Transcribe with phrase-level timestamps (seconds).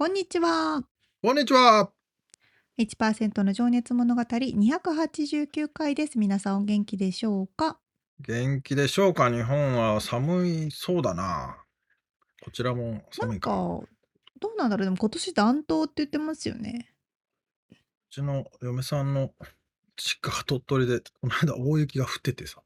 [0.00, 0.82] こんにちは。
[1.22, 1.90] こんにちは。
[2.78, 6.18] 1%の情熱物語289回です。
[6.18, 7.78] 皆さんお元気でしょうか？
[8.18, 9.30] 元気でしょうか？
[9.30, 11.58] 日本は寒いそうだな。
[12.42, 13.50] こちらも寒いか。
[13.50, 13.84] ど
[14.48, 16.94] うなんだろうでも今年暖冬って言ってますよね。
[17.70, 17.74] う
[18.10, 19.32] ちの嫁さんの
[19.98, 22.62] 実家が鳥取で、この間大雪が降っててさ。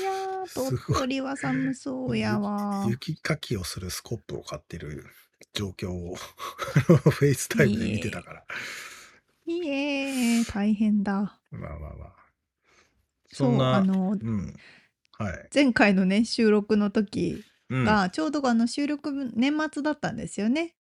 [0.00, 2.84] いやー、鳥取は寒そうやわ。
[2.88, 5.06] 雪かきをするスコップを買ってる
[5.52, 8.44] 状況を FaceTime で見てたから。
[9.46, 11.38] いえ、大変だ。
[11.50, 12.14] まあまあまあ。
[13.28, 14.56] そんな、あの、うん、
[15.18, 20.76] はい、前回のね、収録の時が、うん、ちょうどあの収録年末だったんですよね。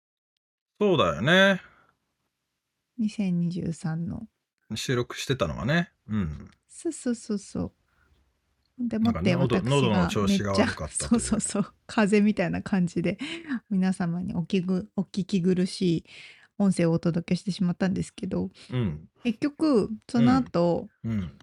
[0.80, 1.62] そうだよね。
[3.00, 4.26] 2023の。
[4.74, 5.90] 収録してたのがね。
[6.08, 6.50] うん。
[6.68, 7.72] そうそうそうそう。
[8.80, 13.18] でもって私が喉の調子が悪かったそうそうそう風邪みたいな感じで
[13.68, 16.04] 皆様におきぐお聞き苦しい
[16.58, 21.12] 音声をお届けしてしまったんですけど、うん、結局その後、うん。
[21.12, 21.38] うん、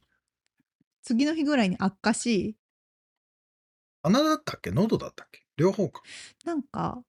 [1.04, 2.56] 次の日ぐらいに悪化し
[4.04, 4.72] 鼻だったっけ？
[4.72, 5.42] 喉だったっけ？
[5.58, 6.02] 両方か。
[6.46, 7.02] なんか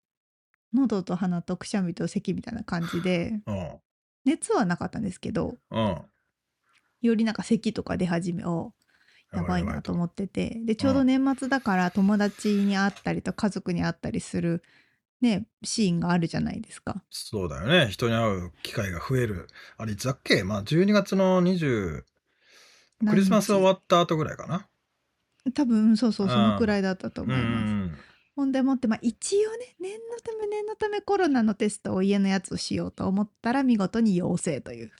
[0.73, 3.41] 喉と鼻とくしゃみと咳みたいな感じで、
[4.25, 5.57] 熱はなかったんですけど、
[7.01, 8.75] よりなんか咳とか出始めを
[9.33, 10.61] やばいなと思ってて。
[10.65, 14.63] でちょうど年末だから友達に会ったりと家族に会ったりする
[15.21, 17.03] ねシーンがあるじゃないですか。
[17.11, 17.89] そうだよね。
[17.91, 19.47] 人に会う機会が増える。
[19.77, 20.45] あれいつだっけ？
[20.45, 22.03] まあ12月の20
[23.09, 24.67] クリスマス終わった後ぐらいかな。
[25.55, 27.95] 多分そうそうそのくらいだったと思います、
[28.37, 34.93] ほんでもって、まあ、一応ね念のため念のためコロナのテストを家のやつをしようと思ったら見事に陽性という。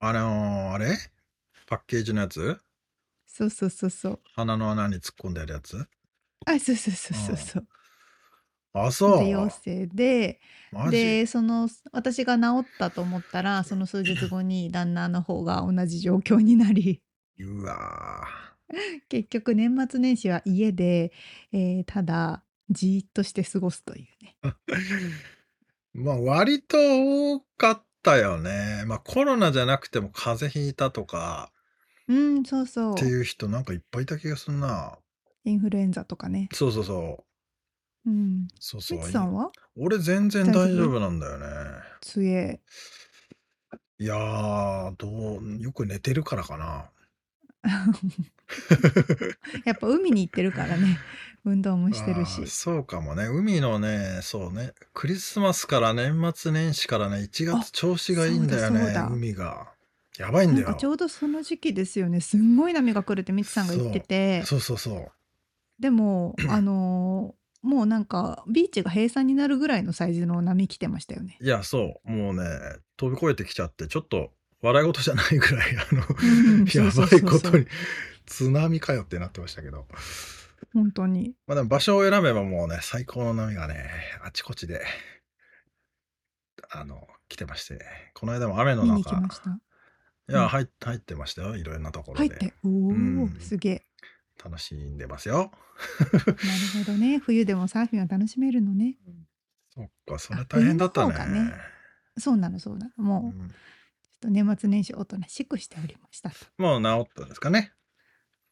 [0.00, 0.98] あのー、あれ？
[1.66, 2.58] パッケージのやつ？
[3.38, 4.20] そうそうそうそう。
[4.34, 5.76] 鼻の穴に突っ込んであるやつ？
[6.44, 7.68] あ、そうそうそうそうそう。
[8.72, 10.40] あ、そで、陽性で、
[10.90, 17.00] で、その、私が治ったと思ったら、その数日後に旦那の方が同じ状況になり、
[17.38, 18.26] うわ
[19.08, 21.12] 結局年末年始は家で、
[21.52, 24.36] えーただ、じーっとして過ごすというね。
[25.94, 26.76] まあ割と
[27.36, 28.84] 多かったよね。
[28.86, 31.52] まあコロナじゃなくても風邪ひいたとか、
[32.08, 34.98] うん、そうそっていう人なんかいっぱいいた気がするな。
[35.44, 36.48] インフルエンザとかね。
[36.52, 37.24] そうそうそ
[38.06, 38.10] う。
[38.10, 38.48] うん。
[38.58, 39.02] そうそう。
[39.10, 39.50] さんは？
[39.76, 41.00] 俺全然大丈夫？
[41.00, 41.46] なんだよね。
[42.00, 42.60] つえ。
[43.98, 46.90] いやー、どう、よく寝てるからかな。
[49.64, 50.98] やっぱ海に行ってるからね。
[51.44, 52.46] 運動もしてるし。
[52.46, 53.26] そうかもね。
[53.26, 54.72] 海のね、そうね。
[54.94, 59.72] クリスマスから年末年始からね、1月調子がいいんだよね、海が。
[60.18, 60.74] やばいんだよ。
[60.74, 62.20] ちょうどその時期ですよね。
[62.20, 64.42] すんごい波が来るってみつさんが言ってて。
[64.44, 65.12] そうそうそう
[65.78, 71.36] でも、あのーもうなんかビーチが閉鎖になるぐらいのサイズの波来てましたよね。
[71.40, 72.10] いや、そう。
[72.10, 72.44] もうね、
[72.96, 74.30] 飛び越えてきちゃって、ちょっと
[74.62, 77.66] 笑い事じゃないぐらい、あの、うん やばいことに、
[78.26, 79.88] 津波かよってなってましたけど。
[80.72, 81.34] 本当に。
[81.46, 83.90] まあでも場所を選べばもうね、最高の波がね、
[84.22, 84.84] あちこちで、
[86.70, 89.20] あの、来てまして、この間も雨の中、い
[90.28, 91.56] いや、入っ入ってましたよ。
[91.56, 92.52] いろんなところ入って。
[92.62, 93.86] おお、うんすげえ。
[94.42, 95.50] 楽しんでますよ。
[96.00, 96.36] なる
[96.84, 97.18] ほどね。
[97.24, 98.96] 冬でもサーフィンは楽しめるのね。
[99.74, 101.44] そっか、それ大変だったね。
[101.44, 101.52] ね
[102.18, 103.04] そうなの、そうなの。
[103.04, 103.50] もう、ちょっ
[104.20, 107.72] と年末年始おとなしくしておりましたもう治ったんですかね。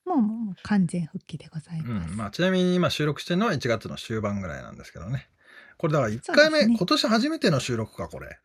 [0.05, 2.15] もう、もう完全復帰でございます。
[2.15, 5.29] まあ、ちなみに今収録してるのは1月の終盤ぐらいなんですけどね。
[5.79, 8.39] これだから1回目、ね今年初めての収録か、これ。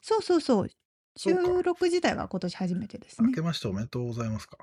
[0.00, 0.70] そうそうそう。
[1.18, 4.56] 収録自体は今年初めてです明けましておめでとうございますか。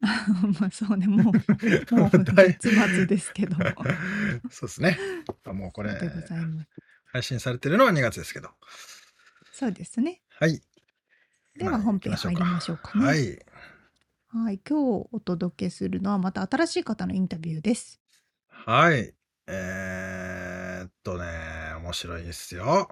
[0.00, 1.24] まあそうね、もう、
[1.94, 3.64] もう月末ですけども。
[4.50, 4.98] そうですね。
[5.46, 5.98] もうこれ、
[7.06, 8.50] 配信されてるのは2月ですけど。
[9.52, 10.22] そうですね。
[10.28, 10.62] はい。
[11.56, 13.04] では本編入りましょうかね。
[13.04, 14.54] ははい。
[14.54, 14.60] い。
[14.68, 18.00] 今日お届けするのはまた新しい方のインタビューです。
[18.48, 19.14] はい。
[19.48, 22.88] えー、っとね、面白いですよ。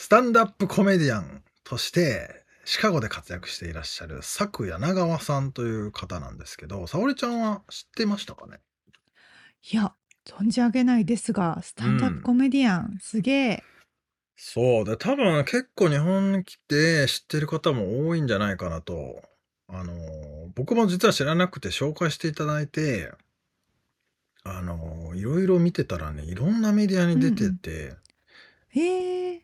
[0.00, 8.60] スタンダップコメディアンとして、シカゴで活躍していらっしゃる、佐久柳川さんという方なんですけど、沙織ちゃんは知ってましたかね？
[9.72, 9.92] いや、
[10.24, 13.64] 存じ上げないですが、スタンダップコメディアン、すげえ。
[14.36, 19.20] そうで、多分結構日本に来て知ってる方も多いんじゃないかなと。
[19.66, 19.92] あの、
[20.54, 23.10] 僕も実は知らなくて紹介していただいて、
[24.44, 27.96] あの、いろいろ見てたらね、いろんなメディアに出てて、
[28.68, 29.42] へえ。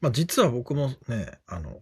[0.00, 1.80] まあ実は僕もね、あの、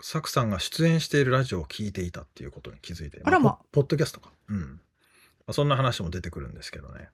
[0.00, 4.32] サクさんが出演しているラジオを聞いていたっていうことに気づいて、あらまポポッドキャストか。
[4.48, 4.58] うん。
[4.66, 4.78] ま
[5.48, 7.08] あ、そんな話も出てくるんですけどね。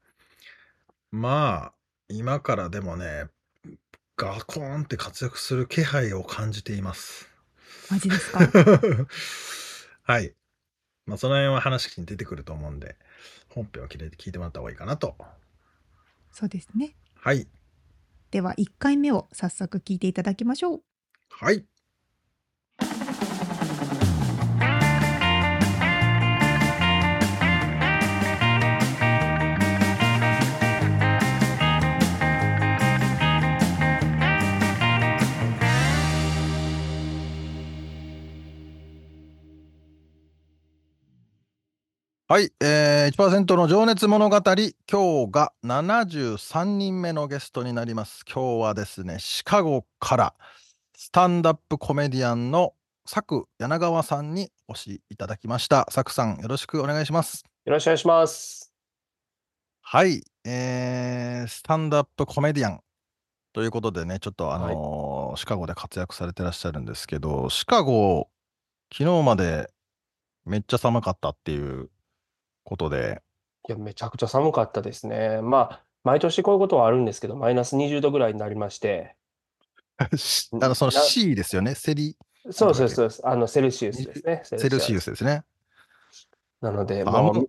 [1.10, 1.72] まあ、
[2.08, 3.26] 今からでもね、
[4.16, 7.28] ガコーンって活躍する気配を感じています。
[7.90, 8.40] マジですか？
[10.02, 10.34] はい。
[11.06, 12.96] まあその辺は話に出てくると思うんで、
[13.48, 15.16] 本編を聞いてもらった方がいいかなと。
[16.32, 16.94] そうですね。
[17.14, 17.46] はい。
[18.30, 20.82] では、1回目を早速聞いていただきましょう。
[21.30, 21.66] はい。
[42.30, 44.70] はい、えー、1%の情熱物語、今日
[45.30, 48.22] が73人目のゲストになります。
[48.30, 50.34] 今日はですね、シカゴから
[50.94, 52.74] スタンダップコメディアンの
[53.10, 55.86] 佐久柳川さんにお越しいただきました。
[55.86, 57.46] 佐久さん、よろしくお願いします。
[57.64, 58.74] よろしくお願いします。
[59.80, 62.80] はい、えー、スタンダップコメディアン
[63.54, 68.28] ということでね、ちょっとあのーシカゴで活躍されてらっしゃるんですけど、シカゴ、
[68.92, 69.70] 昨日まで
[70.44, 71.88] めっちゃ寒かったっていう
[72.68, 73.22] ことで、
[73.68, 75.40] いや、めちゃくちゃ寒かったですね。
[75.42, 79.16] まあ、毎年こういうことはあるんですけど、マイナス20度ぐらいになりまして、
[80.16, 82.16] し あのそのな C ですよね、セリ、
[82.50, 83.26] そうそうです。
[83.26, 84.42] あの、セルシウスですね。
[84.44, 85.04] セルシウス。
[85.04, 85.44] スですね。
[86.60, 87.48] なので、あもう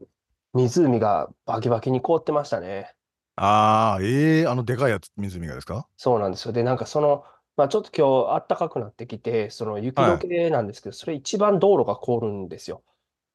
[0.53, 2.93] 湖がバキバキに凍ってましたね。
[3.35, 5.87] ああ、ええあのでかいやつ、湖がですか？
[5.97, 6.51] そうなんですよ。
[6.51, 7.23] で、なんかその、
[7.55, 12.83] まあ、ちょっと今日暖かくなってきて、その雪解けなんですけど、それ一番道路が凍るんですよ。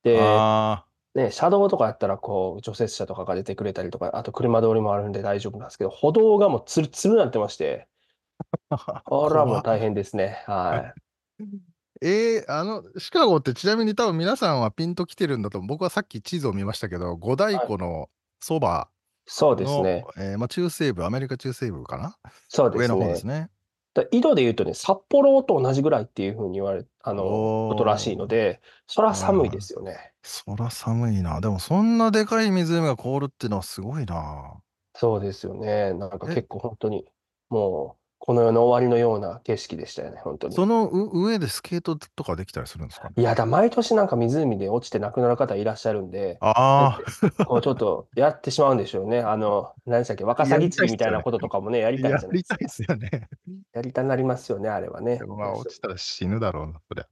[0.02, 0.84] で、あ
[1.14, 7.88] ね、車道とかやったら、こう、除雪車とかが出てくれたりとか、あと車通りもあるんで大丈夫なんですけど、歩道がもうツルツルになってまして、
[8.70, 9.02] あ。
[9.04, 10.42] これはもう怖大変ですね。
[10.46, 10.92] は
[11.38, 11.42] い。
[12.02, 18.10] ええあの、シカゴってちなみに多分皆さんはピンときてるんだと思う、僕はさっき地図を見ましたけど、五大湖の
[18.40, 18.88] そば
[19.26, 20.04] そうですの、ね。
[20.18, 22.16] えーまあ、中西部、アメリカ中西部かな？
[22.48, 23.16] そうです上の方でね。
[23.16, 23.50] すね。
[23.94, 30.12] だ緯度で言うとね、札幌と同じぐらいっていうふうに言われ、あの、おーことらしいので、そら寒いですよね。
[30.22, 31.40] そら寒いな。
[31.40, 34.60] でもそんなでかい湖が凍るっていうのはすごいな。
[34.94, 35.92] そうですよね。
[35.94, 37.04] なんかえ結構本当に、
[37.50, 40.54] もう、この世の終わりのような景色でしたよね、本当に。
[40.54, 43.08] そのう上でスケートとかできたりするんですか？
[43.08, 46.98] ねいやだ、毎年なんか湖で落ちて亡くなる方いらっしゃるんで、あ
[47.36, 49.20] あ、こう ちょっとやってしまうんでしょうね。
[49.20, 52.56] あの、何でしたっけ、ワカサギ釣りみたいなこととかもね、やりたいやじゃないですか。
[52.56, 53.28] りたいですよね。
[53.74, 57.06] やりたなりますよね、あれはねまあ落ちたら死ぬだろうな、そりゃ。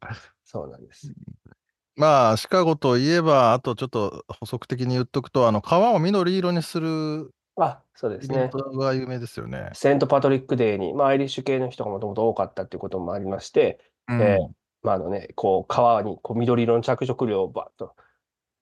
[0.46, 1.12] そうなんです。
[1.94, 8.36] まあ、シカゴといえば、あとちょっと補足的に言っとくと、あの川を緑色にするあ、そうですね。
[8.36, 9.70] イベントが有名ですよね。
[9.74, 14.48] セントパトリックデーに、まあ、アイリッシュ系の人がもともと多かったっていうこともありまして、うんえー
[14.82, 17.94] まああのね、こう川にこう緑色の着色料をバッと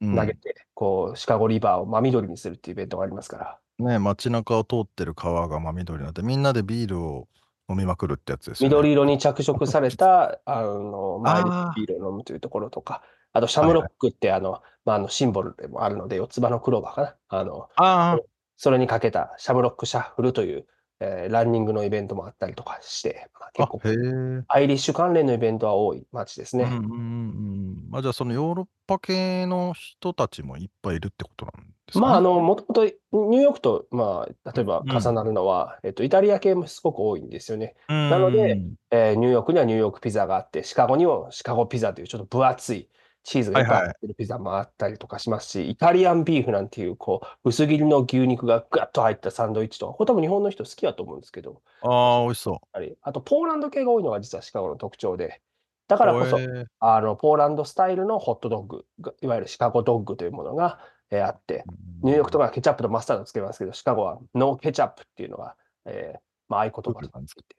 [0.03, 7.29] うん投げて、こうシカゴリバーを真緑にするっていうイベントがありますから、ね、街中を通ってる川が真緑になって、みんなでビールを
[7.69, 8.75] 飲みまくるってやつですよね。
[8.75, 17.15] 緑色に着色されたあの、まあ、アイリッシュビールを飲むというところとか、あとシャムロックってあの、まあ、あのシンボルでもあるので、四つ葉のクローバーかな。
[17.29, 18.19] あのああ、
[18.63, 20.67] それにかけたシャムロックシャッフルという、
[21.01, 24.45] えーランニングのイベントもあったりとかして、まあ、結構あ、へえ。
[24.49, 26.65] アイリッシュ関連のイベントは多い街ですね。
[26.65, 27.91] うんうんうんうん。
[27.91, 32.07] まあ、じゃあ、そのヨーロッパ系の人たちもいっぱいいるってことなんですかね？
[32.07, 37.77] まあ、あの、もともとニューヨークと、まあ、例えばうん重なるのは、えっと、イタリア系もすごく多いんですよね。
[37.89, 42.91] ななので、えーニューヨークにはニューヨークピザがあって、シカゴにはシカゴピザというちょっと分厚い
[43.23, 55.43] チーズがいっぱい入ってるピザもあったりとかしますし、イタリアンビーフなんていう、こう、薄切りの牛肉がガッと入ったサンドイッチとか、これ多分日本の人好きだと思うんですけど、ああ、美味しそあれあと、ポーランド系が多いのが実はシカゴの特徴で、
[55.87, 55.99] だう。
[55.99, 60.79] からこそ、へえあの、ポーランドスタイルのホットドッグが、いわゆるシカゴドッグというものが、
[61.11, 61.65] えーあって、
[62.03, 67.57] ニューヨークとかはケチャップとマスタードつけますけど、シカゴはノーケチャップっていうのが、えーまあ、合言葉となっていて、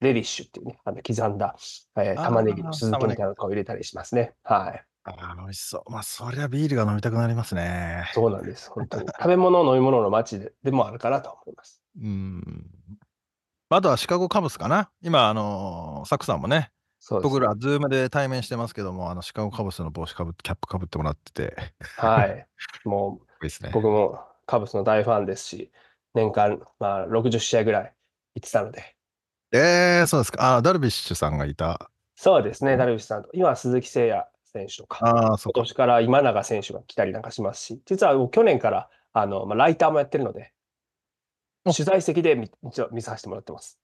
[0.00, 1.56] レリッシュっていうね、あの刻んだ、
[1.96, 4.34] えーあー玉ねぎの酢漬けみたいなのを入れたりしますね。
[4.44, 4.84] はい。
[5.04, 5.90] ああ、美味しそう。
[5.90, 8.10] まあ、そりゃビールが飲みたくなりますね。
[8.14, 8.70] そうなんです。
[8.70, 9.06] 本当に。
[9.06, 11.82] 食べ物、飲み物の街ででもあるかなと思います。
[12.00, 12.66] うん。
[13.68, 14.90] あとはシカゴカブスかな。
[15.02, 21.56] 今、あのーサクさんもね、そうです僕ら、 Zoom で対面してますけども、あの、シカゴカブスの帽子かぶって、キャップかぶってもらってて、
[21.96, 22.46] はい。
[22.84, 23.72] も いいですねう、。
[23.72, 25.72] 僕もカブスの大ファンですし、
[26.14, 27.92] 年間、まあ、60試合ぐらい
[28.36, 28.94] 行ってたので。
[29.50, 30.56] えー、そうですか。
[30.56, 31.90] あ、ダルビッシュさんがいた。
[32.14, 33.30] そうですね、ダルビッシュさんと。
[33.32, 34.98] 今は鈴木誠也選手とか、
[35.34, 35.38] あ。
[35.38, 40.52] 今年から今永選手が来たりなんかしますし、実はもう去年からあの、まあ、ライターもやってるので、
[41.64, 43.78] お取材席で見一応見させてもらってます。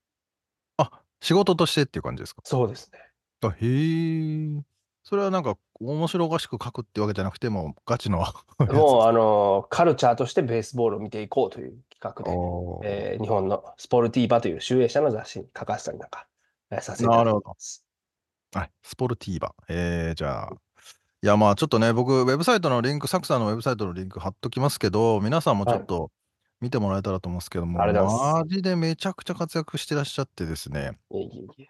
[0.79, 2.43] あ、仕事としてっていう感じですか？
[2.45, 2.99] そうですね。
[3.43, 4.63] あへえ。
[5.05, 8.19] それはなんか、面白おかしく書くってわけじゃなくても、ガチの。
[8.59, 12.23] もうあのカルチャーとしてベースボールを見ていこうという企画
[12.83, 16.27] で、えー日本のスポルティーバという集英社の雑誌に書かせたりなんか、
[16.71, 17.87] えーさせていただいてます。
[18.55, 19.55] はい、スポルティーバ。
[19.69, 20.53] えー、じゃあ。
[21.21, 26.11] いや、まあちょっとね、僕、ウェブサイトのリンク、サクさんのウェブサイトのリンク貼っときますけど、皆さんもちょっと
[26.61, 31.67] 見てもらえたらと思うんですけども、ありがとうございますマジでめちゃくちゃ活躍してらっしゃってですね、いえいえいえ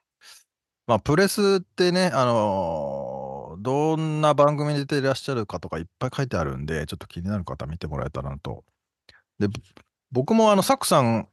[0.86, 3.28] まあプレスってね、あのー
[3.60, 8.64] どんな番組に出ていらっしゃるかとかいっぱい書いてあるんで、ちょっと気になる方見てもらえたらなと。
[9.38, 9.54] で、ぼ
[10.10, 11.28] 僕もあの、サクさん、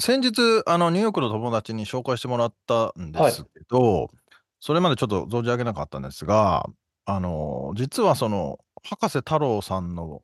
[0.00, 4.10] 先日、あの、ニューヨークの友達に紹介してもらったんですけど、
[4.60, 6.66] それまでちょっと存じ上げなかったんですが、
[7.04, 10.22] あの、実はその、博士太郎さんの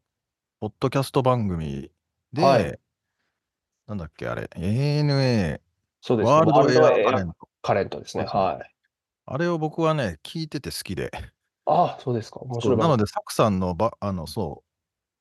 [0.60, 1.90] ポッドキャスト番組
[2.32, 2.78] で、はい
[3.86, 5.60] なんだっけ、あれ、ANA、
[6.00, 6.26] そうです。
[6.26, 7.48] ワールドエアエカレント。
[7.62, 8.24] カレントですね。
[8.24, 8.70] はい。
[9.26, 11.10] あれを僕はね、聞いてて好きで。
[11.66, 12.40] ああ、そうですか。
[12.40, 12.76] 面白い。
[12.76, 14.70] なので、サクさんのば、あの、そう、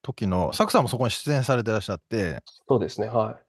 [0.01, 3.07] 時の、サクさんもそこに出演されてらっしゃって、そうですね。
[3.07, 3.39] は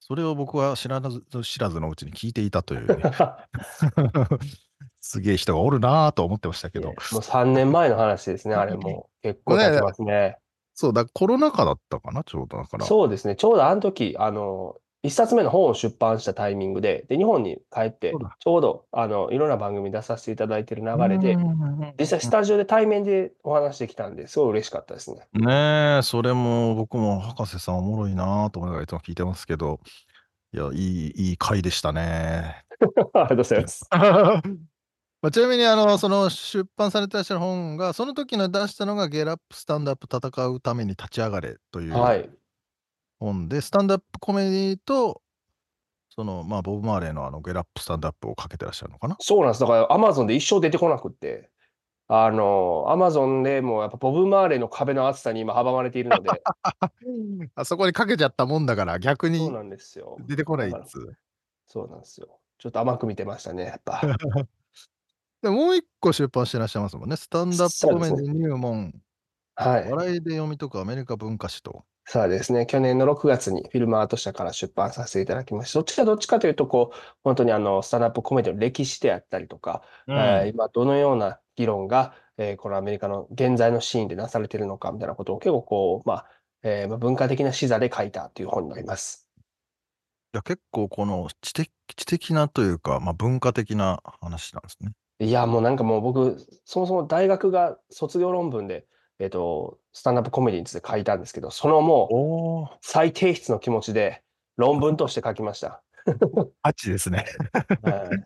[0.00, 3.02] それを僕は知らず知らずのうちに聞いていたという、ね、
[5.06, 6.82] すげえ人がおるなぁと思ってましたけい。
[6.82, 8.54] どもう、3年前の話ですね。
[8.56, 10.38] あれもう結構経ちますね。
[10.72, 12.86] そうだ、コロナ禍だったかな、ちょうどだから。
[12.86, 13.36] そうですね。
[13.36, 25.28] ちょうどあの時、あの、一冊目の本を出版したタイミングで、で、日本に帰ってちょうど、あの、いろんな番組出させていただいている流れでう、ん実際スタジオで対面でお話できたんで、すごい嬉しかったですね。
[25.34, 29.80] ねえ、それも僕も博士さんおもろいなぁと思いながらいつも聞いてますけど、
[30.54, 32.64] いや、いい、いい回でしたね。
[33.12, 33.86] ありがとうございます。
[35.24, 42.28] まあ、ちなみにあのその出版されてらっしゃる本がその時の出したのが「ゲラップスタンドアップ戦うために立ち上がれ」というはい。
[43.18, 45.22] 本で、スタンドアップコメディと
[46.10, 49.16] そのまあボブ・マーレーのあのゲラップスタンドアップをかけてらっしゃるのかな？
[49.18, 49.60] そうなんです。
[49.62, 51.48] だから、アマゾンで一生出てこなくって、
[52.06, 56.28] あの、アマゾンでもうやっぱボブ・マーレーの壁の厚さに今阻まれているので、
[57.56, 60.18] あそこにかけちゃったもんだから逆にそうなんですよ。
[60.20, 61.16] 出てこないだからっつう。
[61.66, 62.28] そうなんですよ。
[62.58, 64.02] ちょっと甘く見てましたね、やっぱ。
[65.44, 67.16] でもう一個出版してらっしゃいますもんね。
[67.16, 68.94] スタンドアップコメディ入門、
[69.56, 69.90] はい。
[69.90, 71.84] 笑いで読み解くアメリカ文化史と。
[72.06, 72.66] そうですね。
[72.66, 75.80] 去年の6月にフィルマート社から出版させていただきました。
[75.80, 86.26] どっちかどっちかというと、こう、本当にあの、スタンダップコメディの歴史であったりとか、えー今どのような議論が、えーこのアメリカの現在のシーンでなされているのかみたいなことを結構こう、まあ、
[86.62, 89.28] えーまあ文化的な視座で書いたという本になります。
[90.34, 94.90] いや結構この知的知的なというか、まあ、文化的な話なんですね。
[95.20, 98.86] いや、もうなんかもう僕、そもそも大学が卒業論文で、
[99.18, 102.18] えっと、スタンダップコメディについて書いたんですけど、そのもうお
[102.64, 102.70] お。
[102.82, 104.22] 再提出の気持ちで
[104.56, 105.82] 論文として書きました。
[106.62, 107.24] あっちですね。
[107.82, 108.08] はい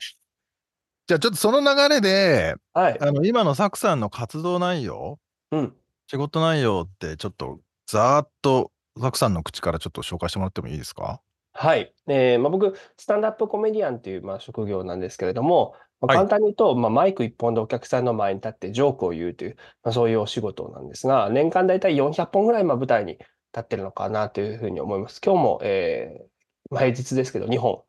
[1.06, 2.98] じゃあちょっとその流れで、はい。
[3.00, 5.18] あの今のサクさんの活動内容、
[5.52, 5.74] うん。
[6.06, 11.22] 仕事内容ってちょっとざーっとサクさんの口からちょっと紹介してもらってもいいですか？
[11.54, 11.94] はい。
[12.08, 23.26] えーまあ、僕、スタンダップコメディアンという、まあ、職業なんですけれども、まあ、はい簡単に言うと、まあ、マイク一本でお客さんの前に立ってジョークを言うという、まあ、そういうお仕事なんですが、年間大体400本ぐらいまあ舞台に立
[23.60, 25.20] ってるのかなというふうに思います。
[25.24, 27.82] 今日も、えーまあ、平日ですけど、2本、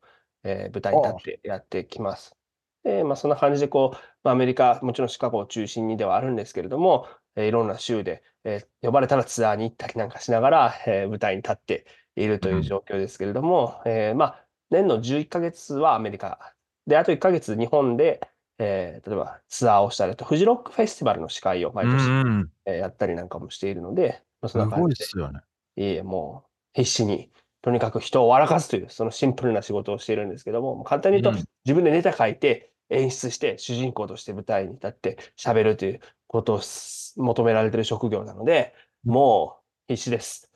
[0.44, 2.34] えー舞台に立ってやってきます。
[2.82, 11.86] で、まあ、そんな感じで、こう、まあ、アメリカ、もちろんシカゴを中心にではあるんですけれども、えーいろんな州で、えー呼ばれたらツアーに行ったりなんかしながら、えー舞台に立って
[12.16, 16.54] いるという状況ですけれども、えーまあ、年の11ヶ月はアメリカ
[16.86, 18.20] で、あと1ヶ月日本で、
[18.58, 22.50] えー例えばツアーをしたりと、フジロックフェスティバルの司会を毎年、ん。
[22.66, 25.40] えーやったりなんかもしているので、まあ、すそんな感じでごいっすよね。
[25.76, 27.30] いえもう必死に、
[27.62, 39.58] とにかく人を笑かすという、そのシンプルな仕事をしているんですけども、簡単に言うと、うん自分でネタ書いて、演出して、主人公として舞台に立って喋るということをす求められている職業なので、も
[39.88, 40.49] う必死です。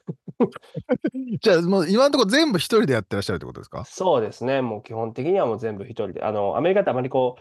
[1.41, 3.85] じゃあもう今のところ全部一人でやってらっしゃるってことですか？
[3.85, 4.61] そうですね。
[4.62, 6.23] もう基本的にはもう全部一人で。
[6.23, 7.37] あの、アメリカってあまりこ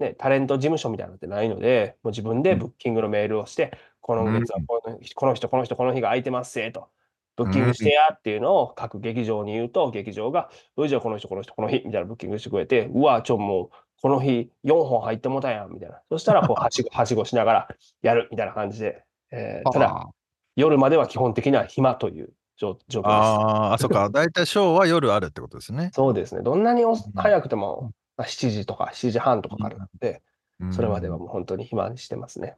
[0.00, 6.88] う、ね、タレント事務所みたいなのってないので、もう自分でブッキングのメールをして、この月はこの人、この人、この人、この日が空いてますせと。
[7.36, 16.00] ブッキングしてやっていうのを各劇場に言うと、劇場が、うじゃあこの人、この人、この日みたいなブッキングしてくれて、うわ、ちょ、もう、この日4本入ってもたやんみたいな。
[16.10, 17.68] そしたら、こう、はしご、はしごしながら
[18.02, 19.04] やるみたいな感じで。
[19.30, 20.08] えーただ、
[20.56, 23.12] 夜までは基本的には暇という状状況です。
[23.12, 24.08] あーあ、そっか。
[24.10, 25.90] 大体ショーは夜あるってことですね。
[25.94, 26.42] そうですね。
[26.42, 26.84] どんなに
[27.16, 30.22] 早くても、まあ、7時とか7時半とかからなので、
[30.70, 32.56] それまではうんもう本当に暇にしてますね。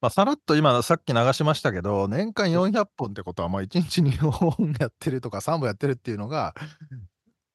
[0.00, 6.54] まあ、さらっと今、さっき流しましたけど、年間400本ってことは、まあ、1日2本やってるとか、3本やってるっていうのが、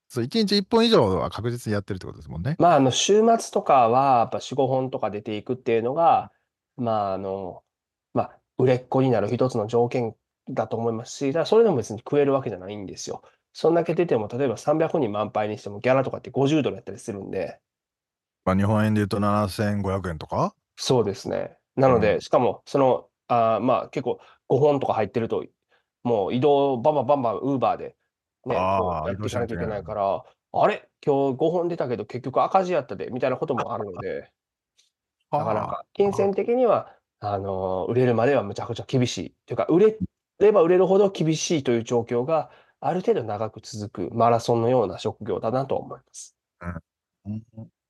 [0.08, 2.56] そう、1日1本以上は確実にやってるってことですもんね。
[2.58, 6.32] まあ、あの、週末とかは、やっぱ4、5本とか出ていくっていうのが、
[6.76, 7.62] まあ、あの、
[8.16, 10.14] まあ、売れっ子になる一つの条件
[10.50, 13.24] だと思いますし、だからそれでも別に食えるわけじゃないんですよ。
[13.54, 17.60] そんだけ出ても、例えば300人満杯にしても、ギャラとかって50ドルやったりするんで、
[18.46, 20.54] まあ、日本円で言うと7500円とか？
[20.76, 21.56] そうですね。
[21.76, 25.46] なのうで、しかも、その、あーまあ、結構5本とか入ってると、
[26.04, 27.96] もう移動バンバンバンバンウーバーで、
[28.46, 30.90] ね、やっていかなきゃいけないから、あれ？
[31.06, 34.32] 今日5本出たけど結局赤字やったで、みたいなこともあるので、
[35.32, 39.34] なかなか金銭的には、あのー売れるまではむちゃくちゃ厳しい。
[39.46, 39.98] というか、売れ
[40.40, 42.50] れば売れるほど厳しいという状況が
[42.80, 46.36] ある程度長く続くマラソンのような職業だなと思います。
[47.26, 47.42] うん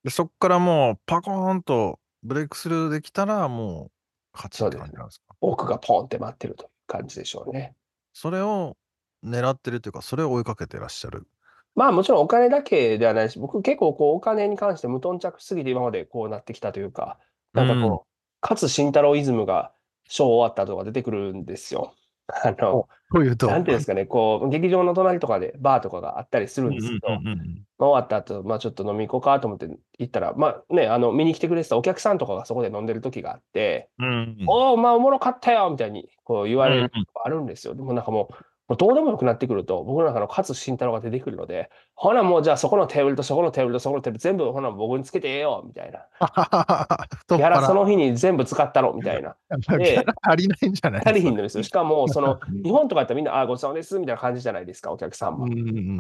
[0.04, 3.92] でそこからもうパコーンとブレイクスルーできたらもう
[4.34, 5.36] 勝ちって感じなんですか？
[5.42, 7.76] 奥がポンって待ってるという感じでしょうね。
[8.14, 8.78] それを
[9.24, 11.28] 狙ってるというかそれを追いかけてらっしゃる？
[11.76, 17.18] まあもちろんお金だけではないし、僕結構こうお金に関して無頓着しすぎて今までこうなってきたというか、
[17.54, 18.09] なんかこう、
[18.42, 19.72] 勝慎太郎イズムが
[20.08, 21.94] ショー終わったとか出てくるんですよ。
[22.44, 29.68] あの、というとなんていうんですかね、こう、劇場の隣とかでバーとかがあったりするんですけど、うんうんうんうんまあ終わった後、まあちょっと飲み行こうかと思って
[29.98, 37.74] 行ったら、まあね、あの、見に来てくれてたお客さんとかがそこで飲んでる時があって、うんうんおお、まあおもろかったよみたいにこう言われるうんうんことがあるんですよ。
[37.74, 38.34] でもなんかもう、
[38.70, 46.06] もうどうでもよくなってくると、僕の中の勝慎太郎が出てくるので、ほなもうじゃあそこのテーブルとそこのテーブルとそこのテーブル全部ほな僕につけてええよみたいな。
[47.36, 49.36] ギャラ腹その日に全部使ったろみたいな。
[49.50, 51.64] ギャラ足りないんじゃない足りひんのですよ。
[51.64, 55.48] しかも、その うん日本とかやったらみんな、あ、ごちそうですみたいな感じじゃないですか、お客さんも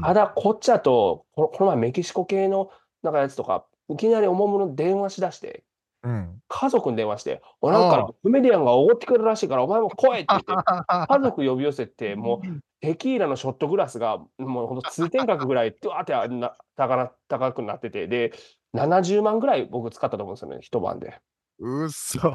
[0.04, 2.70] ただ、こっちだと、このこの前メキシコ系の
[3.02, 5.64] なんかやつとか、いきなりおもむろに電話しだして、
[6.04, 10.46] うん家族に電話して、おなんかコメディアンがおごってくれるらしいから、お前も来いって言って、
[10.88, 18.34] 家族呼び寄せて、もうテキーラのショットグラスが、もうほんと通天閣ぐらい、ドワーってな高な高くなってて、で、
[18.74, 21.20] 70万ぐらい僕使ったと思うんですよね、一晩で。
[21.60, 22.34] うっそ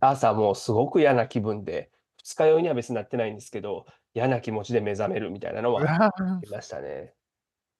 [0.00, 1.90] 朝もうすごく嫌な気分で、
[2.24, 7.12] 二日酔いには別になってないんですけど、嫌な気持ちで目覚めるみたいなのはありましたね。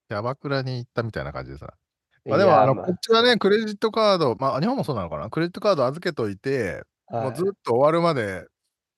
[0.09, 1.75] キャバクラに行ったみたいな感じでさ。
[2.29, 8.47] まあ、でもあの、こっちはね、クレジットカード、まあ、日本もそうなのかな、クレジットカード預けといて、まあもうずっと終わるまで、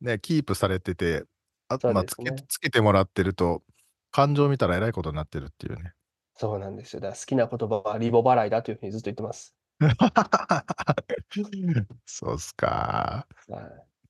[0.01, 1.25] ね、キープされてて、
[1.69, 3.63] あと、まあつけつけてもらってると、
[4.11, 5.93] 感情見たらえらいことになってるっていうね。
[6.37, 7.01] そうなんですよ。
[7.01, 9.55] だから好きな言葉はリボ払いだというふうにずっと言ってます。
[12.07, 13.27] そうっすか。
[13.49, 13.63] はい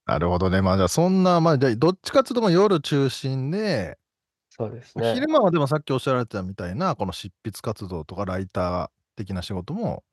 [0.07, 0.61] なるほどね。
[0.61, 3.97] まあじゃあそんな、まあじゃあどっちかっていうともう夜中心で、
[4.49, 5.15] そうですね。
[5.15, 8.89] 昼間はでもさっきおっしゃられてたみたいな、この執筆活動とかライター
[9.25, 10.05] 的な仕事も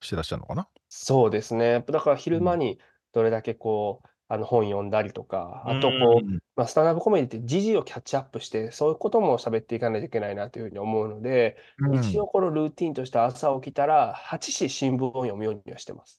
[0.00, 0.68] してらっしゃるのかな？
[0.88, 1.84] そうですね。
[1.88, 2.78] だから昼間に
[3.12, 16.18] どれだけこう、あの本読んだりとか、あとこう、うんまあ、スタンダップコメディって時事をキャッチアップして、そういうことも喋っていかないといけないなというふうに思うので、うん一応このルーティンとして朝起きたら8時新聞を読むようにはしてます。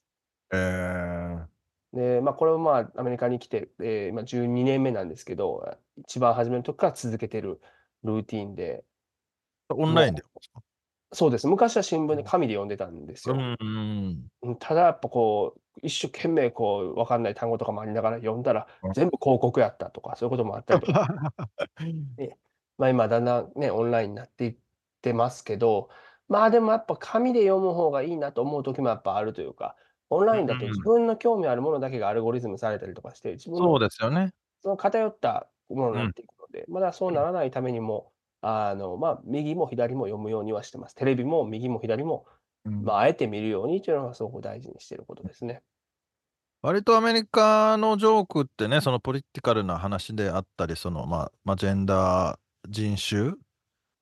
[0.53, 1.45] えー
[1.93, 7.61] で、まあ、これはまあアメリカに来て、えー今12年目なんですけど、一番初めの時から続けてる
[8.03, 8.83] ルーティンで、
[9.69, 10.23] オンラインで。
[11.13, 11.47] そうです。
[11.47, 13.35] 昔は新聞で紙で読んでたんですよ。
[13.35, 21.33] うんうんうんただやっぱこう、一生懸命こう、わかんない単語とかもありながら読んだらうん、全部広告やったとか、そういうこともあったり とか、
[22.77, 24.55] まあ今だんだんね、オンラインになっていっ
[25.01, 25.89] てますけど、
[26.27, 29.75] まあでもやっぱ紙で読む方がいいなと思う時もやっぱあるというか、
[30.09, 34.33] オンラインだとうん自分の興味あるものだけがアルゴリズムされたりとかして、自分そうのですよね。
[34.61, 38.12] その偏ったものになっていくので、まだそうならないためにも、
[38.45, 40.95] あの、まあ右も左も読むようにはしてます。
[40.95, 42.25] テレビも右も左も、
[42.65, 45.63] うんまああえて見るようにというのがすごく大事にしていることですね。
[46.61, 52.37] 割とアメリカのジョークってね、そのポリティカルな話であったり、そのまあ、まあ、ジェンダー、
[52.69, 53.33] 人種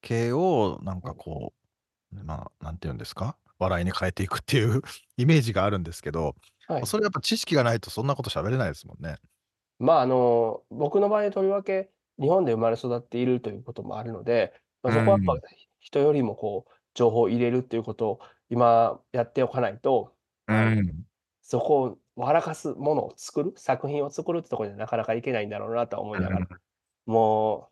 [0.01, 1.53] 系をなんかこ
[2.13, 4.81] う、まあ、なんていうんですか、笑いに変えていくっていう
[5.17, 6.35] イメージがあるんですけど、
[6.67, 6.85] はい。
[6.85, 9.17] それやっぱ知識がないとそんなこと喋れないですもんね。
[9.79, 11.89] まあ、あの、僕の場合とりわけ、
[12.21, 14.53] 日本で生まれ育っているということもあるので、
[14.83, 15.39] まあ、そこはやっぱうん
[15.81, 20.13] 人よりもこう情報を入れるっていうことを今やっておかないと、
[20.47, 21.05] うん。
[21.41, 26.47] そこを笑かすものを作る、作品を作るってところにはなかなかいけないんだろうなとは思いながら、
[27.05, 27.69] も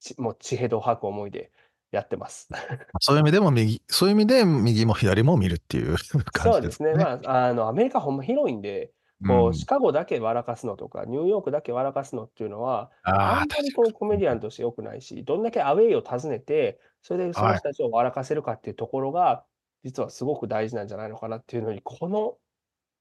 [0.00, 1.50] う、ちもう地平道を吐く思いで
[1.92, 2.48] やってます。
[3.00, 5.96] そういう意味でも右、そういう意味で右も左も見るっていう
[6.32, 6.60] 感そうでね。
[6.60, 6.94] じですすね。
[6.94, 8.92] まあ、あの、アメリカほんま広いんで、
[9.24, 19.44] こう、シカゴだけ笑かすのとか、ニューヨークだけ笑かすのっていうのは、あああ、んまりこうコメディアンとして良くないし、どんだけアウェイを訪ねて、それでそのはい人たちを笑かせるかっていうところが、
[19.84, 22.38] 実はすごく大事なんじゃないのかなっていうのに、この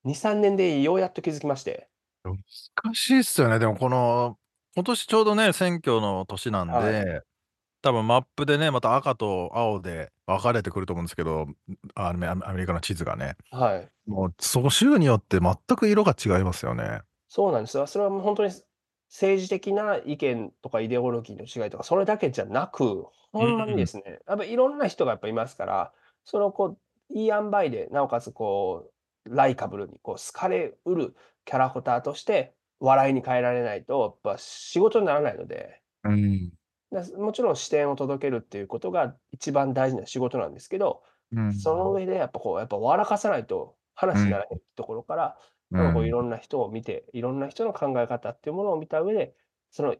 [0.05, 1.89] 2、3年でようやっと気づきまして。
[2.23, 3.59] 難しいっすよね。
[3.59, 4.37] でもこの、
[4.75, 7.21] 今年ちょうどね、選挙の年なんはで、
[7.85, 11.45] 多分マップでね、また赤と青で分かれてくると思うんですけど、
[11.93, 13.35] アメリカの地図がね。
[13.51, 14.09] はい。
[14.09, 17.01] もうその州によって全く色が違いますよね。
[17.27, 17.85] そうなんですよ。
[17.85, 18.51] それはもう本当に
[19.07, 25.93] 政治的な意見とかイデオロギーの違いとか、それだけじゃなく、ほんまにですね、やっぱいろんな人がやっぱいますから、
[26.23, 28.89] そのこう、いい塩梅で、なおかつこ
[29.27, 36.51] う、ライカブルにこう好かれうるキャラクターとして笑いに変えられないと、やっぱ仕事にならないので、うん。
[36.91, 45.37] だもちろん視点を届けるっていうことが一番大事な仕事なんですけど、うんその上でやっぱこう、やっぱ笑かさないと話にならないところから、
[45.71, 49.35] うなんかこういろんな人を見て、いろんな人の考え方っていうものを見た上で、
[49.71, 49.95] その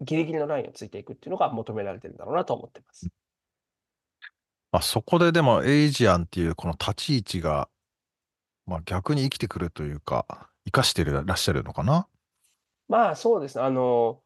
[0.00, 3.08] ギリギリのラインをついていくっていうのが求められてるんだろうなと思ってます。
[4.72, 7.68] まあ、そこででもエイジアンっていうこの立ち位置が、
[8.66, 12.08] まあ、逆に生きてくるというか、生かしてらっしゃるのかな？
[12.88, 14.20] まあそうですね、あの、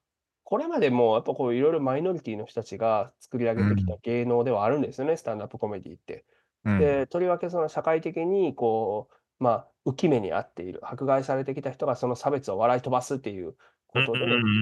[0.49, 6.25] これまでもやっぱこういろいろマイノリティの人たちが作り上げてきた芸能ではあるんですよね、スタンダップコメディって。
[6.65, 6.79] うん。
[6.79, 13.57] で、とりわけその社会的にこう、まあ、浮き目にあっている、迫害されてきた人がその差別を笑い飛ばすっていう
[13.89, 14.21] ことで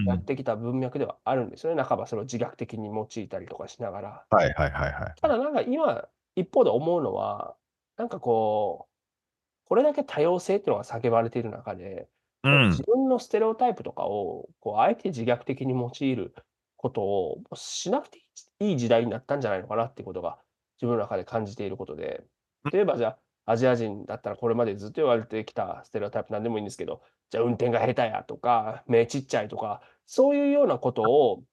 [0.09, 1.81] やってきた文脈ではあるんですよね。
[1.81, 4.25] 半ばそれを自虐的に用いたりとかしながら。
[4.29, 5.15] はいはいはいはい。
[5.21, 7.55] ただなんか今、一方で思うのは、
[7.97, 12.09] なんかこう、これだけ多様性っていうのが叫ばれている中で、
[12.47, 12.83] うん自。
[12.85, 16.35] 分のステレオタイプとかを、こう、あえて自虐的に用いる
[16.77, 18.25] ことをしなくて
[18.61, 20.39] いい時代になったんじゃないのかなってことが、
[20.77, 22.25] 自分の中で感じていることで、
[22.73, 23.09] 例えばじゃ
[23.45, 31.45] あ、アジア人だったらこれまでずっと言われてきたステレオタイプなんでもいいんですけど、じゃあ運転が下手やとか、目ちっちゃいとか、そういうようなことを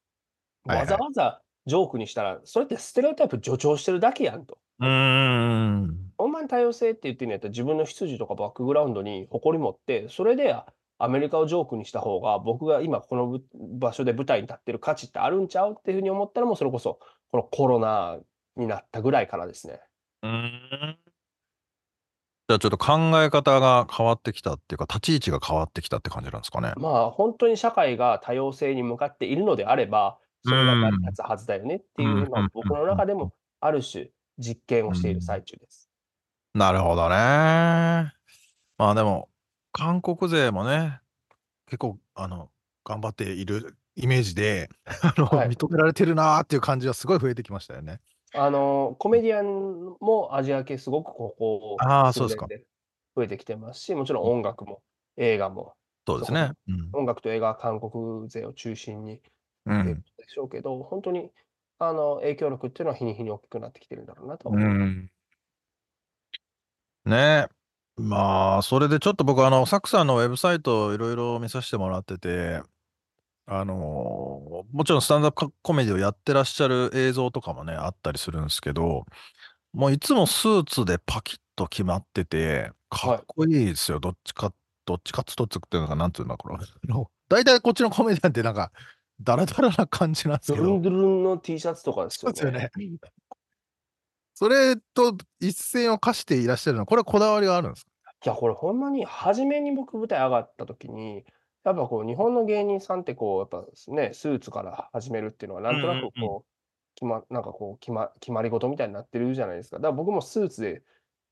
[0.66, 4.58] わざわざジョークにしたら、それってステレオタイプ助長してるだけやんと。
[4.80, 6.12] うーん。
[6.18, 10.56] ほんまに多様性って言ってんのやったら自分の出自とかバックグラウンドに誇り持って、それで
[11.04, 13.44] アメリカをジョークにした方が僕が今このぶ
[13.78, 17.00] 場所で舞台に立ってる価値ってあるんちゃうっていうふうに思ったらもうそれこそ
[17.32, 18.18] このコロナ
[18.56, 19.82] になったぐらいからですね。
[20.22, 20.98] うーん。
[22.50, 26.74] じゃあちょっと考え方が変わってきたっていうか、立ち位置が変わってきたって感じなんですかね。
[26.78, 35.90] まあ本当に社会が多様性に向かっているのであれば、それが成り立つはずだよねっていうのうんは僕の中でもある種実験をしている最中です。
[36.54, 37.16] なるほどね。
[37.16, 38.12] ま
[38.80, 39.30] あでも、
[39.74, 41.02] 韓国勢もね、
[41.66, 42.50] 結構、あの、
[42.86, 44.70] 頑張っているイメージで、
[45.02, 48.00] あの、はい認められてるなーっていう感じはすごい増えてきましたよね。
[48.36, 52.46] あの、コメディアンもアジア系すごくここああ、そうですか。
[52.46, 52.66] 数年で
[53.16, 54.82] 増えてきてますし、もちろん音楽も
[55.18, 55.74] 映画も、
[56.08, 56.52] そうですね。
[56.68, 56.90] うん。
[56.94, 59.22] 音楽と映画は韓国勢を中心に
[59.66, 60.04] うん。
[60.18, 61.32] でしょうけど、本当に
[61.80, 64.76] あの影響力っていうのは日に日に大きくなってきてるんだろうなとう思います。
[64.76, 65.10] ん。
[67.06, 67.48] ね
[67.98, 72.62] まあ、それでちょっと僕、あの、サクさんのウェブサイトいろいろ見させてもらってて、
[73.46, 73.76] あの
[74.72, 79.06] もちろんスタンダップコメディをやってらっしゃる映像とかもね、あったりするんですけど、
[79.74, 84.00] もういつもスーツでパキッと決まってて、かっこいいですよ。
[84.00, 84.54] どっちか、
[84.86, 86.56] どっちかっつとつっていうのか、なんていうんだ、これ。
[86.56, 88.72] あの大体こっちのコメディアンってなんか、
[89.22, 90.82] ダラダラな感じなんですドゥルン。
[90.82, 92.72] ドゥルンの T シャツとかですよそうですよね。
[92.78, 92.98] ね。
[94.44, 97.92] それと一線を課していらっしゃるのは、これはこだわりがあるんですか？
[98.26, 101.24] いや、これほんまに初めに僕舞台上がった時に、
[101.64, 106.50] やっぱこう日本の芸人さんってこう、やっぱね、スーツから始めるっていうのはなんとなくうんうんこう、
[106.96, 109.78] 決ま、なんかこう決ま、決まり事みたいになってるじゃないですか。
[109.78, 110.84] だから僕もスーツで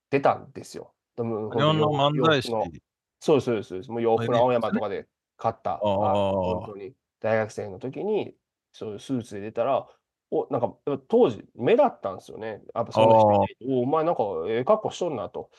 [0.10, 0.94] 出たんですよ。
[1.18, 2.80] でも日本の漫才師洋服の。
[3.20, 3.92] そうです、そうですそうです。
[3.92, 5.80] もう洋服の青山とかで買った、ああ。
[5.82, 6.94] 本当に。
[7.20, 8.36] 大学生の時に、
[8.72, 9.86] そういうスーツで出たら、
[10.32, 10.76] お、なんか
[11.10, 12.62] 当時目立ったんですよね。
[12.74, 13.28] やっぱそんな人
[13.70, 15.50] おお前なんかええ格好しとんなと。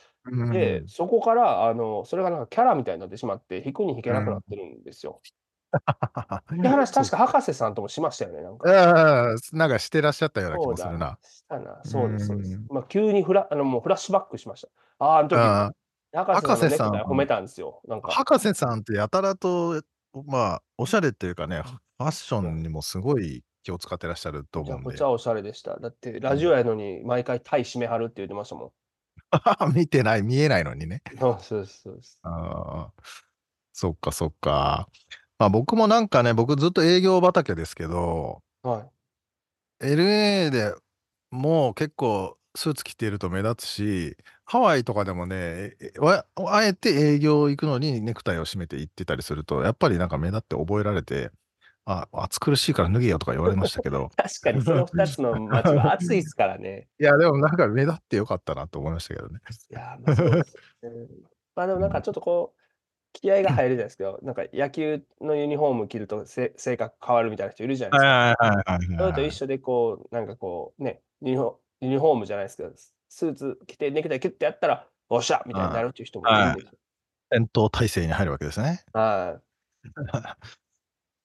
[0.51, 5.21] で、うんそこから、あの、それがなんかキャラみたいになってしまって、引くに引けなくなってるんですよ。
[6.53, 8.69] って話、確か 博士さんともしましたよね、なんか。
[8.69, 11.17] ああ、なんかしてらっしゃったような気そうだもするな。
[11.21, 11.81] したな。
[11.83, 12.65] そうです、そうですうん。
[12.69, 14.69] まあ、急にフラ、あの、もうフラッシュバックしました。
[14.99, 15.71] ああ、あの時、あ
[16.13, 17.81] 博士さんのネク博士さんタイ褒めたんですよ。
[17.87, 18.11] なんか。
[18.11, 19.81] 博士さんってやたらと、
[20.27, 25.79] まあ、おしゃれっていうかね、フファッションにもすごい気を使ってらっしゃると思うんちゃおしゃれでした。
[25.79, 28.73] だってラジオやのに毎回タイ締めはるって言ってましたも
[29.73, 31.01] 見てない、見えないのにね。
[31.15, 31.17] ん。
[31.17, 32.19] そうそうですそうです。
[32.23, 33.03] ああ、
[33.71, 34.87] そっかそっか。
[35.39, 38.89] まあ僕もなんかね、僕ずっと営業畑ですけど、は
[39.81, 39.85] い。
[39.85, 40.75] LA で
[41.31, 51.31] もう結構スーツ着ていると目立つし、ハワイとかでもね、えわあえて営業行くのにネクタイを締めて行ってたりすると、やっぱりなんか目立って覚えられて、
[51.85, 56.87] あ、暑苦しいから脱げよとか言われましたけど、 確かにその2つの街は暑いですからね。
[56.99, 59.39] いや、でもなんか目立ってよかったなと思いましたけどね。
[59.69, 61.07] いやー、まあそうでね。
[61.55, 62.61] まあでもなんかちょっとこう、
[63.13, 64.17] 気合が入るじゃないですか。
[64.21, 68.97] なんか野球のユニフォーム着るとせ性格変わるみたいな人いるじゃないですか。
[68.97, 72.71] それと一緒でこう、なんかこうね、ユニフォームじゃないですけど、
[73.09, 76.71] スーツ着てネクタイキュッてやったら、おっしゃみたいになるっていう人もいるんですよ。
[77.31, 78.83] 戦闘態勢に入るわけですね。
[78.93, 79.89] はい。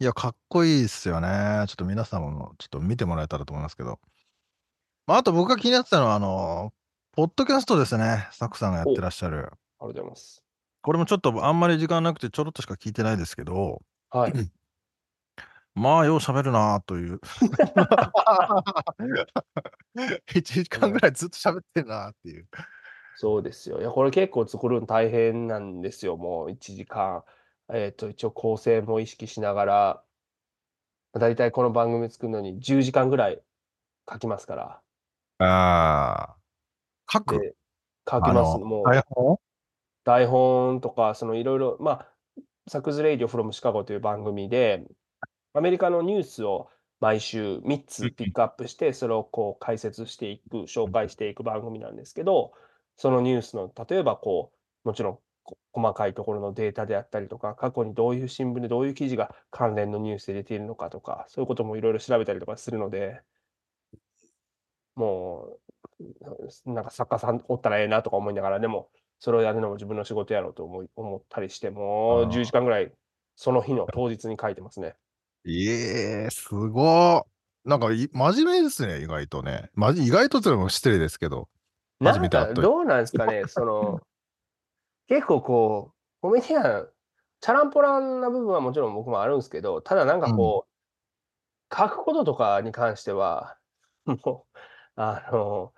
[0.01, 1.65] いや、かっこいいっすよね。
[1.67, 3.99] ちょっと皆さんもちょっと見てもらえたらと思いますけど。
[5.09, 6.73] まあ、あと僕が気になってたのは、あの、
[7.13, 8.29] ポッドキャストですね。
[8.31, 9.39] サクさんがやってらっしゃる。
[9.39, 10.45] ありがとうございます。
[10.83, 14.33] これもちょっとあんまり時間なくてちょろっとしか聞いてないですけど、はい。
[15.75, 17.21] まあ、よう喋るなあという。
[20.31, 22.47] 1時間ぐらいずっと喋ってるなあっていう。
[23.17, 23.81] そうですよ。
[23.81, 26.17] いや、これ結構作るの大変なんですよ。
[26.17, 27.25] もう1時間。
[27.72, 30.02] えっと、一応構成も意識しながら、
[31.14, 33.40] だいたいこの番組作るのに10時間ぐらい
[34.11, 34.81] 書きますか
[35.38, 35.46] ら。
[35.46, 36.37] ああ。
[37.11, 37.38] 書く？
[37.38, 37.54] で、
[38.11, 38.57] 書きます。
[38.57, 39.38] あのもう台本？
[40.04, 42.09] 台本とか、そのいろいろ、まあ、
[42.68, 44.85] サクズ・レイディオ・フロム・シカゴという番組で、
[45.54, 52.52] アメリカのニュースを毎週3つピックアップして、それをこう解説していく、紹介していく番組なんですけど、
[52.96, 54.52] そのニュースの、例えばこ
[54.85, 55.22] う、もちろんこ
[55.73, 63.21] 細かいところのデータであったりとか、過去にどういう新聞でどういう記事が関連のニュースで出ているのかとか、そういうこともいろいろ調べたりとかするので、
[64.95, 65.59] も
[66.67, 72.93] う、なんか作家さんおったらええなとか思いながら、でも、それをやるのも自分の仕事やろうと思い思ったりして、もうあー10時間ぐらい、
[73.37, 74.95] その日の当日に書いてますね。
[75.47, 77.25] ええすご
[77.65, 77.69] い。
[77.69, 79.71] なんかい、真面目ですね、意外とね。
[79.75, 81.49] まじ、意外とっていうのも失礼ですけど。
[82.01, 84.01] なんかどうなんですかね、その、
[85.09, 86.88] 結構こう、コメディアン、
[87.40, 93.57] チャランポランな部分はもちろん僕もあるんですけど、ただなんかこう、書くこととかに関しては、
[94.07, 94.59] もう、
[94.97, 95.73] あの、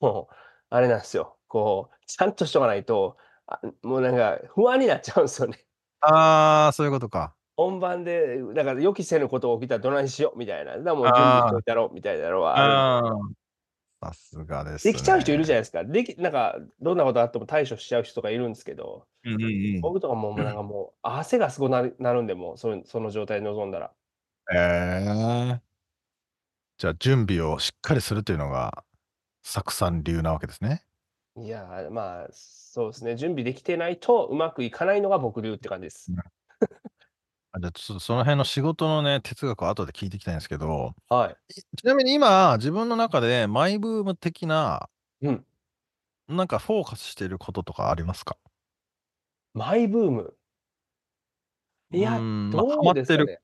[0.00, 0.34] もう、
[0.70, 1.36] あれなんですよ。
[1.48, 5.58] こう、ちゃんとしとかないと、あもうなんか不安になっちゃうんですよね。
[6.00, 7.34] ああ、そういうことか。
[7.56, 10.76] 本番で、だから予期せぬことが起きたらどないしようみたいな。
[10.76, 13.36] だからもう準備しといたろうみたいなのはある。
[14.12, 14.92] さすがです、ね。
[14.92, 15.84] できちゃう人いるじゃないですか。
[15.84, 19.46] でき、なんか、どんなことあっても対処しちゃう人がいるんですけど、うんうんう
[19.78, 19.80] ん。
[19.80, 23.92] 僕とかもう、なんかもう、汗がすごなるなるんで、もう、そのその状態で臨んだら。
[24.54, 25.60] ええ
[26.78, 28.84] じゃあ、準備をしっかりするというのが、
[29.42, 30.82] サクさん流なわけですね。
[31.38, 33.16] いやー、まあ、そうですね。
[33.16, 36.10] 準備できてないとうまくいかないのが僕流って感じです。
[37.56, 41.36] あじゃあ、ちょっとその辺の仕事のね、哲学を後で聞いていきたいんですけど、はい。
[41.78, 44.88] ちなみに今、自分の中でマイブーム的な、
[45.20, 45.46] うん。
[46.28, 48.36] なんかフォーカスしていることとかありますか？
[49.54, 50.36] マイブーム？
[51.92, 53.38] いや、うーんまあどハマってかね。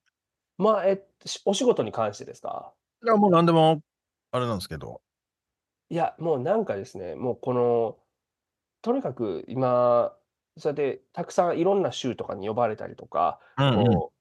[0.59, 2.75] まあ、えっと、しお仕事に関してですか？
[3.05, 3.81] いや、もう何でも、
[4.31, 5.01] あれなんですけど。
[5.91, 7.99] いや、もうなんかですね、もうこの、
[8.83, 10.17] とにかく今、
[10.59, 14.13] そうやってたくさんいろんな州とかに呼ばれたりとか、うんうんこ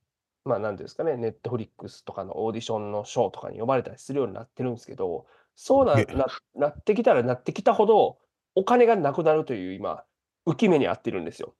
[0.45, 8.17] う、まあ、なんていうんですかね、ネットフリックスとかのオーディションのショーとかに呼ばれたりするようになってるんですけど、そうなななってきたらなってきたほど、
[8.55, 10.03] お金がなくなるという今、
[10.47, 11.53] 浮き目に遭ってるんですよ。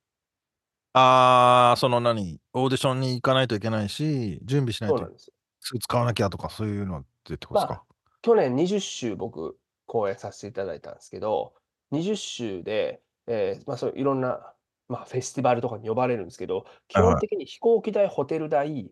[0.93, 5.34] ああ、その何、オーディションに行かないといけないし、準備しないとそうなんですよ。
[5.60, 7.84] スーツ買わなきゃとか、そういうのってってことですか？
[8.23, 11.53] 去年20週僕、講演させていただいたんですけど、
[11.91, 14.53] 20週で、えーまあ、そういろんな、
[14.91, 18.91] まあ、フェスティバルとかに呼ばれるんですけど、基本的に飛行機代、ホテル代、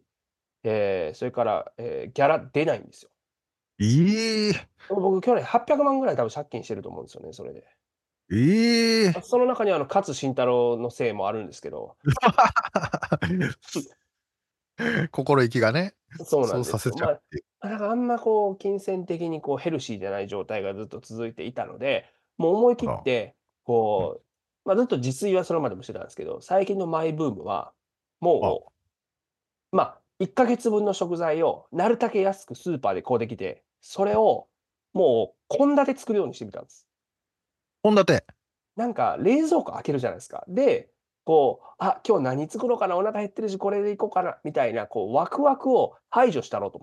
[0.63, 3.09] えーそれから、えーギャラ出ないんですよ。
[3.81, 4.53] ええ
[4.87, 7.65] 僕、去年800万ぐらい多分借金してると思うんですよね、それで。
[8.31, 11.97] ええその中にはあの勝慎太郎のせいもあるんですけど、
[15.11, 17.43] 心意気がね、そうなんですよさせちゃうっていう。
[17.59, 22.05] まあ、だからあんまこう金銭的にこうヘルシーじゃない状態がずっと続いていたので、
[22.37, 24.21] もう思い切って、こう、
[24.69, 27.73] まあ、ずっと自炊はそれまでもしてたんですけど、最近のマイブームは、
[28.19, 28.69] も
[29.71, 34.47] う、まあ、1ヶ月分の食材をなるだけ安くスーパーで買うてきて、それを
[34.93, 36.85] もう献立作るようにしてみたんです。
[37.81, 38.23] 献立？
[38.75, 40.45] なんか冷蔵庫開けるじゃないですか。
[40.47, 40.91] で、
[41.23, 46.77] こう、あ、今日何作ろうかな、お腹減ってるし、これでいこうかな、みたいな、こう、ワクワクを排除したろうと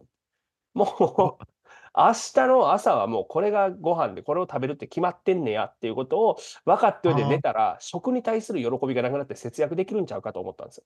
[0.75, 1.01] 思って。
[1.14, 1.44] もう、
[1.96, 7.24] 明日の朝はもうこれがご飯で、これを食べるって決まってんねやっていうことを分かっておいて。
[7.24, 10.85] 寝たら、食に対する喜びがなくなって節約できるんちゃうかと思ったんですよ。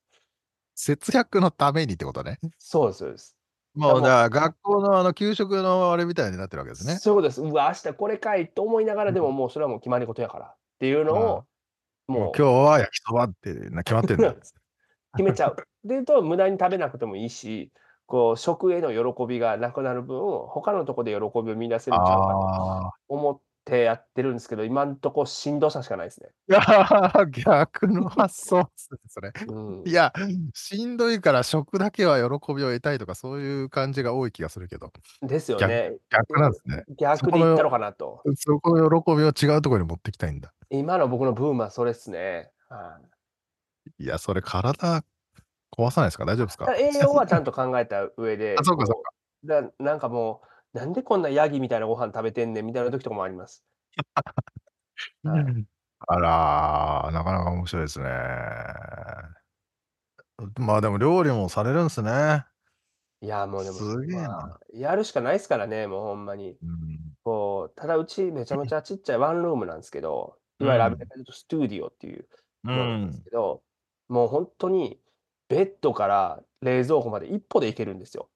[0.77, 2.39] 節約のためにってことね。
[2.59, 3.37] そうですそうです。
[3.77, 6.97] だもう、もうじゃあ、学校のあの給食のあれみたいになってるわけですね。
[6.97, 7.43] そういうことです。
[7.43, 9.27] うわ、明日これかいと思いながら、でうん。
[9.27, 11.21] ももうそれはもう決まり事やからっていうのああ。
[11.21, 11.47] を、も
[12.09, 14.29] うも今日は焼きそばってな決まってんだ。
[14.29, 14.41] う
[15.17, 15.57] 決めちゃう。
[15.85, 17.73] でと、無駄に食べなくてもいいし、
[18.11, 20.19] こう、食への喜びがなくなる分、
[20.49, 23.15] 他のとこで喜びを見出せるんちゃうかと。
[23.15, 26.31] 思ってやってるんですけど、今んとこしんどさしかないですね。
[26.49, 26.61] いや、
[27.31, 29.33] 逆の発想っすね、それ。
[29.47, 29.85] うん。
[29.87, 30.13] いや、
[30.55, 34.93] しんどいから食だけは喜びを得たいとか、そういう感じが多い気がするけど。
[35.23, 35.93] ですよ逆ね。
[36.11, 36.85] 逆なんですね。
[36.99, 38.25] 逆でいったのかなと。
[38.35, 40.53] そこの喜びを違うところに持ってきたいんだ。
[40.69, 42.51] 今の僕のブームはそれっすね。
[42.69, 42.99] は
[43.99, 44.03] い。
[44.03, 45.05] いや、それ体
[45.77, 46.25] 壊さないですか？
[46.25, 46.73] 大丈夫ですか？
[46.79, 49.13] 栄養はちゃんと考えた上で、 あ、そうかそうこか。
[49.43, 50.43] う、だなんかも
[50.75, 53.61] う、なんでこんなヤギみたいなご飯食べてんねんみたいな時とかもあります。
[55.25, 55.67] はい。
[56.09, 58.07] あら、なかなか面白いですね。
[60.59, 62.45] まあ、でも料理もされるんすね。
[63.23, 64.61] いや、もうでも、すげえまな。
[64.63, 66.59] あ、やるしかないっすからね、もうほんまに。
[66.63, 67.17] うん。
[67.25, 71.11] こう、ただうちめちゃめちゃちっちゃいワンルームなんすけど、 ういわゆるアメリん。
[71.11, 72.29] カで言うとストゥーディオっていう
[72.65, 73.25] うものなんですん。
[73.25, 73.65] けど、
[74.09, 75.00] もうほんとに
[75.51, 78.31] ベッドから冷蔵庫まで一歩で行けるんですよ。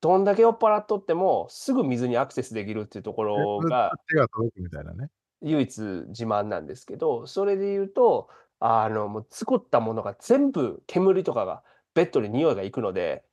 [0.00, 5.08] どんだけ酔っ払っとっても、すぐ水にアクセスできるっていうところが手が届くみたいなね。
[5.40, 11.62] 唯一自慢なんですけど、それで言うと、あの、もう作ったものが全部煙とかが
[11.94, 13.24] ベッドに匂いが行くので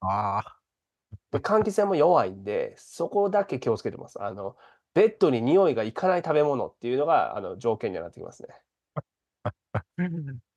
[0.00, 0.56] ああ。
[1.32, 4.22] で、換気扇も弱いんで、そこだけ気をつけてます。
[4.22, 4.56] あの、
[4.94, 8.48] ベッドに匂いが行かない食べ物っていうのが、あの、条件にはなってきますね。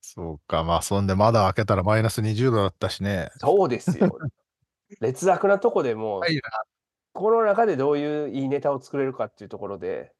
[0.01, 3.29] そうか、まあ、そんで窓開けたらマイナス20度だったしね。
[3.37, 4.17] そうですよ。
[4.99, 6.41] 劣悪なとこでもう、はいな。
[7.13, 10.13] この中でどういういいネタを作れるかっていうところで、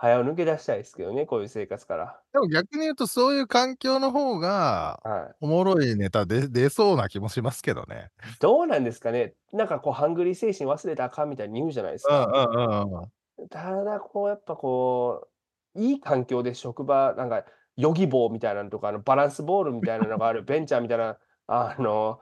[0.00, 2.20] 早う抜け出したいですけどね、こういう生活から。
[2.32, 5.34] でも逆に言うと、そういう環境の方が、はい。
[5.40, 8.10] おもろいネタで出そうな気もしますけどね。
[8.40, 9.34] どうなんですかね。
[9.52, 12.48] なんかこうハングリー精神忘れたらあかんみたいに言うじゃないですうんか。
[12.48, 13.48] うんうんうん。
[13.48, 15.28] ただ、こうやっぱこ
[15.74, 17.44] う、いい環境で職場、なんか、
[17.78, 22.20] ヨギボーみたいなのとか、あのバランスボールみたいなのがあるベンチャーみたいな、 あの、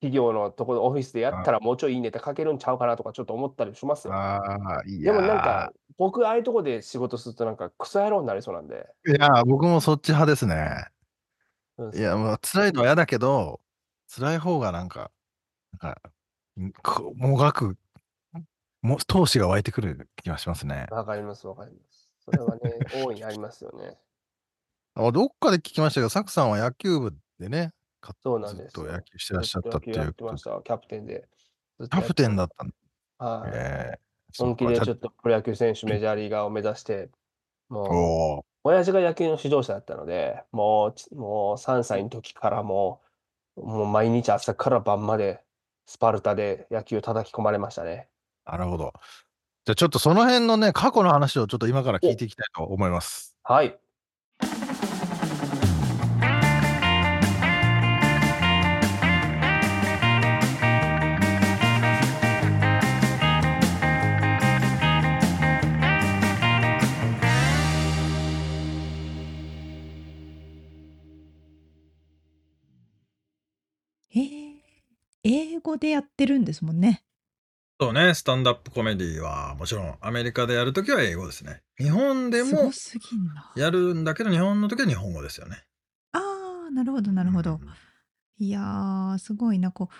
[0.00, 4.12] 企業のところ、オフィスでやったらもうちょいいいネタ書けるんちゃうかなとかちょっと思ったりしますよ。
[4.12, 8.86] でもなんやか、僕ああいうとこで仕事するとなんかクソ野郎になりそうなんで。
[9.06, 10.86] いや、僕もそっち派ですね。
[11.94, 12.16] いや。
[12.16, 13.60] もう辛いのは嫌だけど、
[14.14, 15.10] 辛い方がなんか、
[15.80, 15.90] な
[16.66, 17.76] んか、もがく、
[18.82, 20.88] も闘志が湧いてくる気がしますね。
[20.90, 22.10] わかりますわかります。
[22.24, 23.96] それはね、大いにありますよね。
[24.96, 28.82] あ、どっかで聞きましたけど、サクさんは野球部でね、かそうなんずっと。
[28.82, 30.60] 野球してらっしゃったっていうことってました。
[30.64, 31.28] キャプテンで。
[31.78, 32.72] キャプテンだったん
[33.18, 33.24] た。
[33.24, 33.50] はい。
[33.54, 34.00] ええ、
[34.32, 37.10] そっか、本気でちょっとプロ野球選手、メジャーリーガーを目指して、
[37.68, 38.46] もう。
[38.64, 43.02] 親父が野球の指導者だったので、もう、ちもう3歳の時からも
[43.56, 45.40] う、もう毎日朝から晩まで
[45.86, 48.08] スパルタで野球を叩き込まれましたね。
[48.44, 48.92] なるほど。
[49.66, 53.36] じゃ、ちょっとその辺のね、過去の話をちょっと今から聞いていきたいと思います。
[53.42, 53.78] はい。
[75.28, 77.02] 英語でやってるんですもんね。
[77.80, 81.62] そうね、スタンダップコメディはもちろんアメリカでやるときは英語ですね。
[81.78, 82.70] 日本ですも。
[83.56, 85.64] やるんだけど、日本の時は日本語ですよね。
[86.12, 87.60] ああ、なるほどなるほど。
[87.62, 87.68] うん。
[88.38, 89.90] いやー、すごいな、こ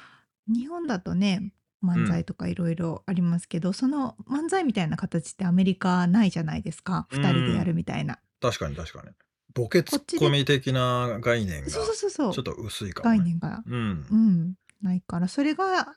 [0.49, 2.25] う、日本だとね、う漫才ん。
[2.25, 7.09] とかいろいろありますけど、その漫才みたいな形ってアメリカないじゃないですか。
[7.11, 7.67] う2人でやん。
[7.67, 8.19] るみたいな。
[8.41, 9.15] 確かに確かに。
[9.55, 12.33] ボケツッこっちでコミ的な概念そうがそうそうそう。
[12.33, 13.19] ちょっと薄いかもね。
[13.19, 13.71] 概念が、う。
[13.71, 15.95] うんん、ないから、それが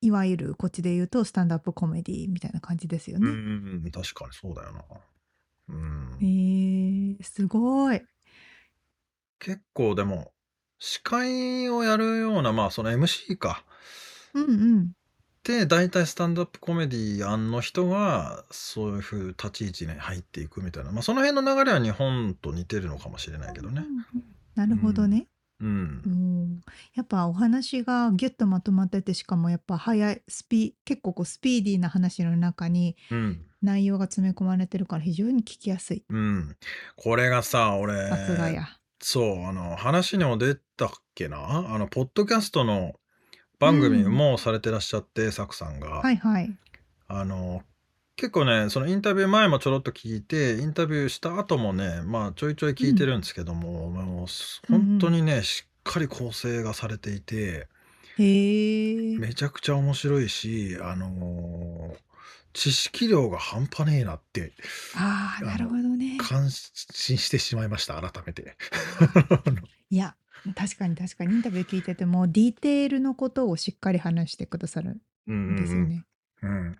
[0.00, 3.32] いわゆるこっちで言うとスタンダップコメディみたいな感じですようんうね。
[3.32, 4.84] んうん、確かにそうだよな。
[5.68, 5.72] う
[6.20, 7.16] へん。
[7.20, 8.02] え、すごい。
[9.38, 10.32] 結構でも、
[10.78, 13.64] 司会をやるような、まあその MC か。
[14.34, 14.92] うんうん。
[15.44, 20.90] で、大体スタンダップコメディアンの人が、そういう風立ち位置に入っていくみたいな。
[20.90, 23.82] まあその辺の流れは日本と似てるのかもしれないけどね。
[23.82, 24.24] うんうんうん
[24.54, 25.10] なうるほどん。
[25.10, 25.26] ね。
[25.60, 25.64] う。
[25.64, 26.02] うん
[26.56, 26.60] ん、
[26.94, 33.46] やっぱお話がギュッとまとまっててしかもやっぱ早いスピ結構こうスピーディーな話の中にうん。
[33.62, 36.04] 内容が詰め込まれてるから非常に聞きやすい。
[36.10, 36.54] うん。
[36.96, 38.68] これがさ、俺、さすがや。
[39.00, 41.38] そう、あの、話にも出たっけな？
[41.74, 42.92] あの、ポッドキャストの
[43.58, 45.88] 番組もされてらっしゃって、サクさんが。
[45.88, 46.54] はいはい。
[47.08, 47.62] あの、
[48.16, 54.26] 結構ね、そのインタビュー前もちょろっと聞いて、インタビューした後もね、まあちょいちょい聞いてるんですけども、もう
[54.68, 57.68] 本当にね、しっかり構成がされていて、
[58.16, 59.18] へえ。
[59.18, 61.96] めちゃくちゃ面白いし、あの
[62.52, 64.52] 知識量が半端ねえなって
[64.96, 66.16] ああ、なるほどね。
[66.20, 68.56] 感心してしまいました、改めて。
[69.90, 70.14] いや、
[70.54, 76.04] 確かに確かにインタビュー聞いてても、ディテールのことをしっかり話してくださるうんうんんですよね。
[76.42, 76.50] うん。
[76.50, 76.78] うん。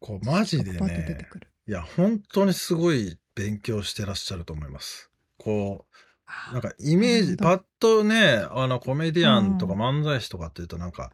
[0.00, 1.28] こう、マジでね。
[1.66, 5.10] いや、本当にすごい勉強してらっしゃると思います。
[5.36, 5.96] こう、
[6.26, 11.12] あなんかイメージ、パッとね、あのコメディアンとかうん漫才師とかっていうとなんか、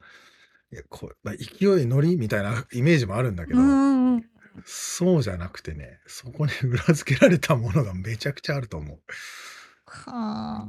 [0.73, 4.25] いやこうまあ勢い乗りみたいなイメージもあるんだけど、うんうんうん。
[4.65, 9.01] そうじゃなくてね、そこに裏付けられたものがめちゃくちゃあると思う。
[9.87, 10.69] は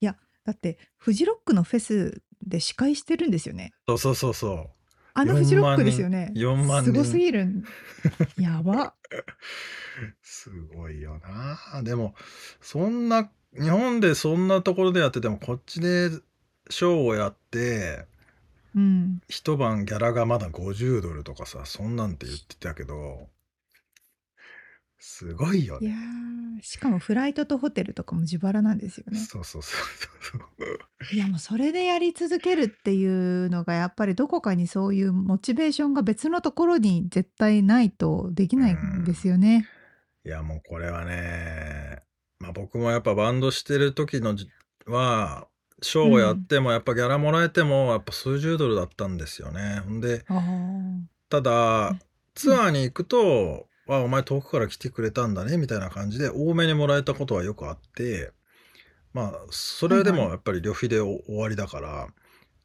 [0.00, 3.72] いや、だって、フジロックのフェスで司会してるんですよね。
[3.86, 4.70] そうそうそうそう。
[5.18, 6.32] あの4フジロックですよね。
[6.36, 7.64] 4万すご人すぎるん。
[8.38, 8.94] やば。
[10.22, 11.20] すごいよ
[11.74, 11.82] な。
[11.82, 12.14] でも、
[12.60, 16.10] そんな、日本でそんなところでやってても、こっちで
[16.70, 18.06] ショーをやって、
[18.76, 19.20] うん。
[19.28, 23.28] 一晩ギャラがまだ50ドルとかさ、そんなんて言ってたけど、
[24.98, 25.94] すごいよいや
[26.60, 29.18] しかもフライトとホテルとかも自腹なんですよね。
[29.18, 29.80] そうそうそう
[30.20, 31.14] そう。
[31.14, 39.68] いやもうそれでやり続けるっていうのがやっぱりどこかにそういうモチベーションが別のところに絶対ないとできないんですよね。
[40.24, 42.02] いやもうこれはね、
[42.40, 44.48] まあ僕もやっぱバンドしてる時のじ
[44.86, 45.46] は、
[45.80, 49.80] ショーをやってもやっぱギャラもらえてもやっぱ数十ドルだったんですよね。
[49.86, 50.42] ほんで、あ
[51.28, 52.00] ただうん、
[52.34, 58.32] ツアーに行くと、あ、お前遠くから来てくれたんだね、みたいな感じで多めにもらえたことはよくあって、
[59.12, 62.08] まあ、それでもやっぱり旅費でお終わりだから、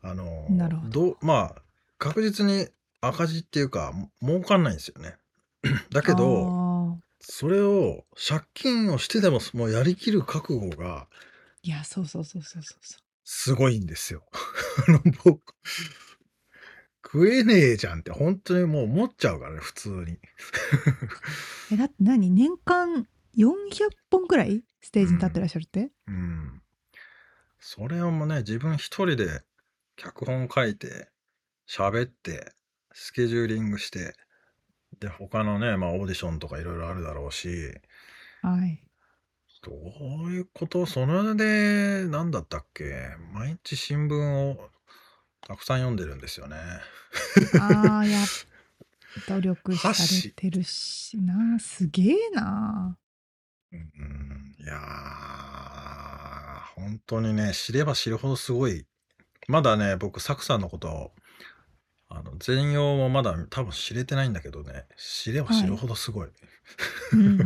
[0.02, 1.62] あの、なるほどうまあ、
[1.98, 2.68] 確実に
[3.02, 5.16] 赤字っていうか、も儲かんないんですよね。
[5.92, 11.08] だあけど、ーそれを借金をしてでももうやりきる覚悟が
[11.62, 13.02] いやそうそうそうそうそうそう。
[13.24, 14.26] すごいんですよ。
[14.88, 15.56] あの僕
[17.14, 20.18] 食えねえじゃんって本当にもう思っちゃうからね普通に。
[21.72, 22.32] えだって何？
[22.32, 23.08] 年間
[23.38, 26.62] 400本くらいステージに立ってらっしゃるって、うん。
[27.60, 29.44] それをもうね自分一人で
[29.96, 31.10] 脚本書いて
[31.70, 32.52] 喋って
[32.94, 34.16] スケジューリングして
[35.00, 37.48] で他のねまあオーディションとかいろいろあるだろうし
[38.42, 38.84] はい。
[39.62, 39.72] ど
[40.26, 40.86] ういうこと？
[40.86, 43.16] それで何だったっけ？
[43.32, 44.70] 毎日新聞を
[45.48, 46.56] たくさん読んでるんですよね。
[47.60, 48.28] ああ、やっ
[49.28, 51.60] 努力されてるしな。
[51.60, 52.98] すげえな。
[53.72, 54.80] うん、いやー、
[56.76, 58.86] 本当にね、知れば知るほどすごい。
[59.48, 61.12] まだね、僕、サクさんのことを、
[62.10, 66.30] あの、全容もまだ多分知れてないんだけどね、知れば知るほどすごい。
[67.14, 67.46] うんうんうん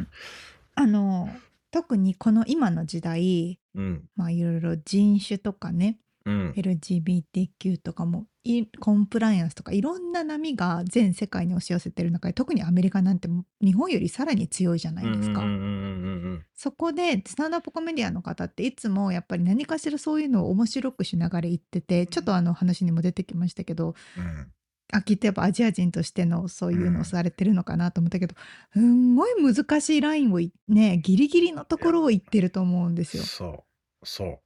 [0.00, 0.08] ん。
[0.74, 1.28] あの
[1.70, 5.98] 特にこの今の時代、うん、まあいろいろ人種とかね、
[6.28, 13.28] うん、LGBTQ とかもいコンプライアンスとかいろんな波が全世界に押し寄せてる中で特にアメリカなんて
[13.62, 15.40] 日本よりさらに強いじゃないですか。
[15.40, 24.52] うんうんうんうんうんそこでスタンダップコメディアンの方っていつもやっぱり何かしらそういうのを面白くしながら言っててちょっとあの話にも出てきましたけどうん
[24.92, 28.34] あきっとやっぱアジア人としてのそういうのをされてるのかなと思ったけど、
[28.72, 33.22] すんごい難しいラインをいねギリギリのところを言ってると思うんですよ。
[33.22, 33.64] そ
[34.02, 34.40] う、そう。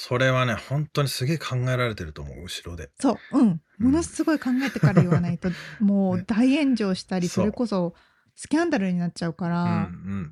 [0.00, 2.88] それはね、本当にすげえ考えられてると思う、後ろで。
[3.00, 5.50] そう、うん、ものすごい考えてから言わないと、
[5.82, 7.42] もうね大炎上したり、そう。
[7.42, 7.94] それこそ
[8.36, 10.30] スキャンダルになっちゃうかうんら、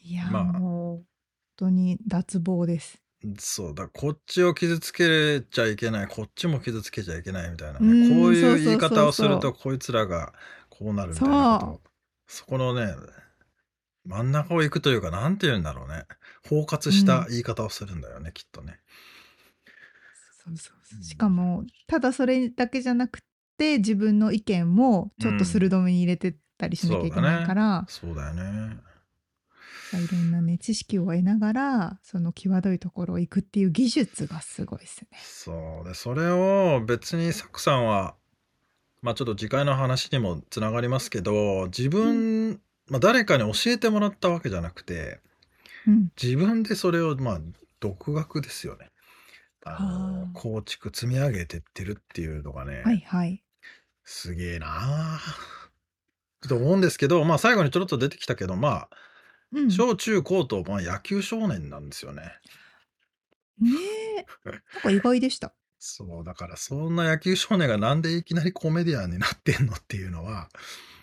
[0.00, 0.42] いや、まあ。
[0.42, 1.04] もう本
[1.56, 3.00] 当に脱帽です。
[3.22, 3.36] うん。
[3.38, 10.34] そうだ、こっちを傷つけちゃいけない、こっちも傷つけちゃいけないみたいなね、うんこういう言い方をすると、こいつらが
[10.70, 11.90] こうなるみたいなこと。
[12.26, 12.96] そこのね、
[14.04, 16.02] 真ん中を行くというか、なんて言うんだろうね。
[16.48, 18.78] 包括した言い方をするんだよね、きっとね。
[20.44, 21.02] そうそうそう。
[21.02, 23.20] しかもただそれだけじゃなく
[23.58, 28.78] て自分の意見もちょっと鋭めに入れてったりしなきゃいけないから、そうだよね。
[29.92, 35.18] いろんなね知識を得ながらその際どいところを行くっていう技術がすごいですね。
[35.22, 35.88] そう。
[35.88, 38.14] で、それを別にサクさんは、
[39.00, 45.20] まあちょっと次回の話にもつながりますけど、自分、まあ誰かに教えてもらったわけじゃなくて、
[45.86, 47.40] うん、自分でそれを、まあ
[47.78, 48.90] 独学ですよね。
[49.64, 53.42] あのあー構築、積み上げてってるっていうのがね、はいはい。
[54.04, 55.20] すげえなあ
[56.48, 58.88] と思うんですけど、まあ最後にちょろっと出てきたけど、ま
[59.52, 62.22] うんあ、小中高と、まあ野球少年なんですよね。
[63.60, 63.70] ね
[64.18, 64.50] え。
[64.50, 65.54] なんか意外でした。
[65.78, 70.48] そう、だからそんな野球少年がなんでいきなりコメディアンになってんのっていうのは、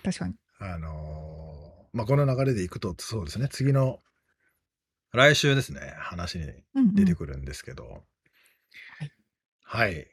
[0.03, 0.35] 確かに。
[0.59, 1.63] あのー
[1.93, 3.99] まあこの流れでいくと、そうですね、次の、
[5.13, 6.95] 来週ですね、話にうん、うん。
[6.95, 8.03] 出てくるんですけど、
[8.97, 9.11] はい。
[9.63, 10.07] はい。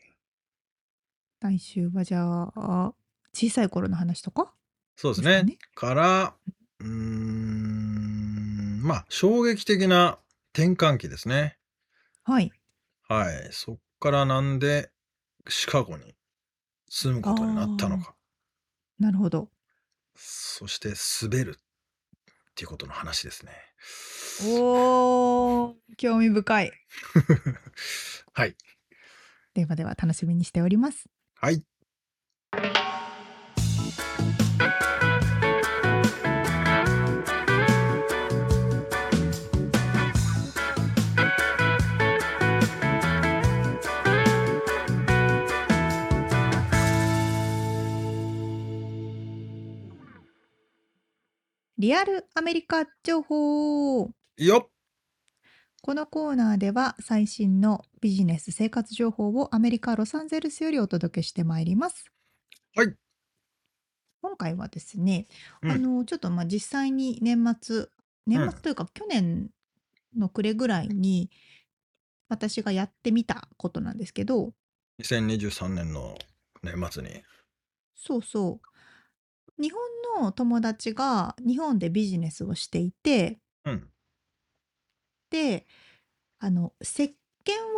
[1.40, 2.94] 来週はじゃあ、
[3.32, 4.54] 小さい頃の話とか？
[4.96, 5.38] そうですね。
[5.38, 5.58] かね。
[5.74, 6.34] から、
[6.80, 10.18] うーん、まあ、衝撃的な
[10.52, 11.56] 転換期ですね。
[12.24, 12.52] はい。
[13.08, 13.48] はい。
[13.52, 14.90] そっからなんで
[15.48, 16.14] シカゴに
[16.90, 18.14] 住むことになったのか。
[18.98, 19.50] なるほど。
[20.14, 20.92] そして
[21.22, 21.60] 滑るっ
[22.54, 23.52] ていうことの話ですね。
[24.42, 26.72] おー、興味深い。
[28.32, 28.56] はい。
[29.52, 31.10] ではでは楽しみにしております。
[31.34, 31.62] はい。
[51.76, 54.10] リアルアメリカ情報
[54.46, 54.70] よ
[55.82, 62.10] このコーナーでは最新のビジネス生活情報をアメリカ・ロサンゼルスよりお届けしてまいります。
[62.74, 62.94] はい。
[64.22, 65.26] 今回はですね、
[65.60, 67.88] うんあのちょっとまあ実際に年末
[68.26, 69.50] 年末というか去年
[70.16, 71.30] の暮れぐらいに
[72.30, 74.54] 私がやってみたことなんですけど
[75.02, 76.16] 2023年の
[76.62, 77.22] 年末に。
[77.94, 83.90] そうそう日本の友達が日本でビジネスをしていてうん。
[85.30, 85.66] で
[86.38, 87.12] あの石鹸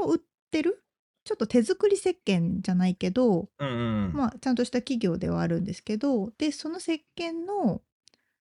[0.01, 0.83] を売ってる？
[1.25, 4.13] ちょっと手作り石鹸じゃないけど、うんうん。
[4.13, 7.81] まあ、ちゃんとした企業ではあるんですけどでその石鹸の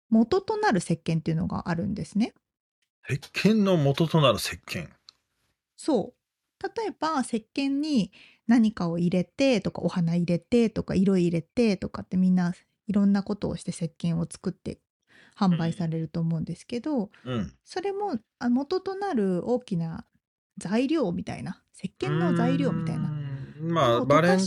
[0.09, 2.33] 元となる石鹸っていうのがあるんですね。
[3.07, 4.89] 石鹸の元となる石鹸。
[5.77, 8.11] そう例えば石鹸に
[8.47, 12.53] 何かを入れてとかお花入れてとか色入れてとかってみんな
[12.87, 14.79] いろんなことをして石鹸を作って
[15.37, 17.53] 販売されると思うんですけど、うん。
[17.63, 20.05] それもあ元となる大きな
[20.57, 23.09] 材料みたいな石鹸の材料みたいな
[23.59, 24.37] まあ、をバレン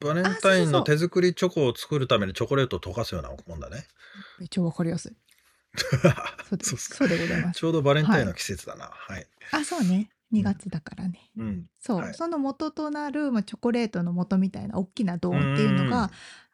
[0.00, 3.84] バレンタインの手作りチョコを作るためにチョコレートを溶かすようなもんだね。
[4.38, 5.16] めっちゃわかりやすい。
[6.48, 6.96] そうですか。
[6.96, 7.58] そうでございます。
[7.58, 8.90] ちょうどバレンタインの季節だな。
[8.92, 9.26] はい。
[9.52, 10.10] あそうね。
[10.30, 11.66] 2月だからね、うん。
[11.80, 12.14] そう、はい。
[12.14, 16.10] その元となる、まあ、チョコレートの元みたいな大きなドーンっていうのが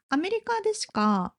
[0.08, 1.34] アメリカでしか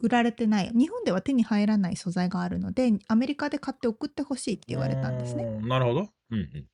[0.00, 5.44] 売られてない日本では手に入らない素材があるのでアメリカで買って送ってほしいって言われたんですね。
[5.44, 5.60] ね。
[5.68, 6.08] なるほど。
[6.30, 6.66] うん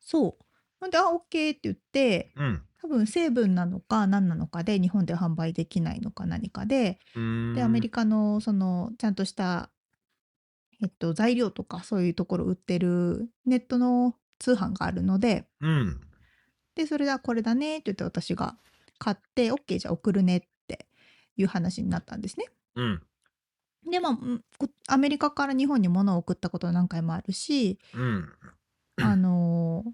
[0.00, 0.44] そう
[0.80, 1.22] なんであ OK っ
[1.54, 2.62] て言ってうん。
[2.80, 7.54] 多分成分なのか何なのかで日本で販売できないのか何かでうん。
[7.54, 8.02] でアメリカ。
[8.02, 9.70] カのそのちゃんとした、
[10.80, 16.00] えっと、材料とかそういうところ売ってるネットの通販があるのでうん。
[16.76, 18.56] でそれだこれだねって言って私が
[18.98, 20.86] 買って OK じゃあ送るねって
[21.36, 22.46] いう話になったんですね。
[22.78, 23.02] うん。
[23.90, 28.28] でまあうんこアメリカから日本に物を送ったこと何回もあるしうん。
[29.00, 29.90] あのー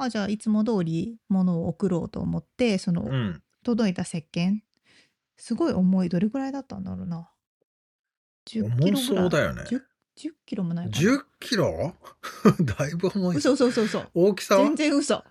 [0.00, 3.42] あじゃあいつも通り物を送ろうと思ってその、うん。
[3.64, 4.60] 届いた石鹸
[5.36, 7.28] すごい重いどれぐらいだったんだろうな
[8.46, 9.62] 10キロ重ぐらいそうだよね。
[9.62, 9.80] 10,
[10.16, 11.94] 10キロもないかな10キロ？
[12.78, 13.36] だいぶ重い。
[13.36, 14.64] 嘘嘘嘘嘘大きさは？
[14.64, 15.24] 全然嘘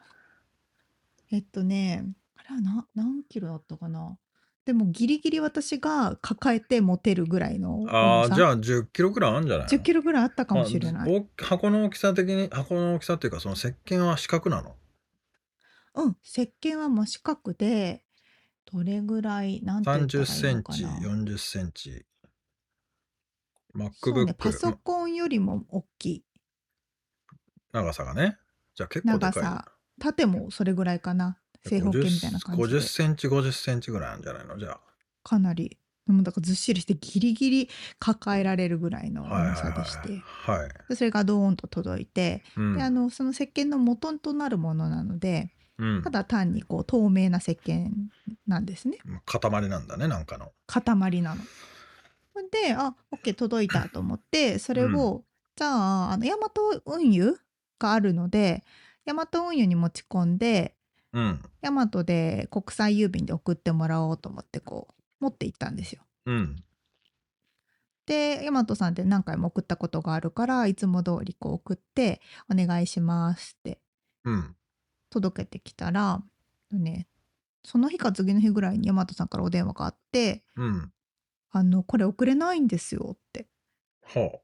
[1.31, 2.05] えっとね
[2.35, 4.17] あれはな何キロだったかな
[4.67, 14.75] でもギリギリ私が抱えて持てるぐらいのああ、じゃああ10キロくらいあるんじゃない？10キロぐらいあったかもしれない、まあお箱の大きさ的に、箱の大きさっていうか、その石鹸は四角なの？
[15.95, 18.03] うん石鹸は真四角で
[18.69, 21.07] どれぐらいなんて言ったら30いセンチ、いのかな。
[21.15, 22.05] 40センチ。
[23.73, 26.25] そうねパ MacBook、ソコンよりも大きい。
[27.71, 28.37] 長さがね。
[28.75, 29.49] じゃあ結構でかいな。
[29.49, 29.71] 長さ。
[30.01, 32.79] 縦もそれぐらいかな正方形みたいな感じで。
[32.79, 34.57] 50センチ、50センチぐらいなんじゃないの？
[34.57, 34.79] じゃあ。
[35.23, 35.77] かなり。
[36.05, 40.59] でもだからずっしりしてギリギリ抱えられるぐらいの重さでして、はい。
[40.89, 42.77] はそれがドーンと届いて、うん。
[42.77, 46.01] であのその石鹸の元となるものなのでうん。
[46.03, 47.89] ただ単にこう透明な石鹸
[48.47, 48.99] なんですね。
[49.25, 50.53] 塊なんだね、なんかの。
[50.65, 51.41] 塊なの。
[52.51, 57.35] であ OK 届いたと思ってそれを、じゃああのヤマト運輸
[57.79, 58.63] があるので
[59.05, 60.76] ヤマト運輸に持ち込んで
[61.17, 61.41] うん。
[61.61, 66.03] ヤマトで国際郵便で送ってもらおうと思ってこう持って行ったんですよ。
[66.27, 66.63] うん。
[68.05, 73.81] でヤマトさんって何回も送ったことがあるからいつも通りこう送って「お願いします」って
[74.23, 74.55] うん。
[75.09, 76.21] 届けてきたら
[76.71, 77.07] ね
[77.63, 80.93] その日か次の日ぐらいに大和さんからお電話があってうん。
[81.49, 83.49] 「あのこれ送れないんですよ」って。
[84.03, 84.43] ほ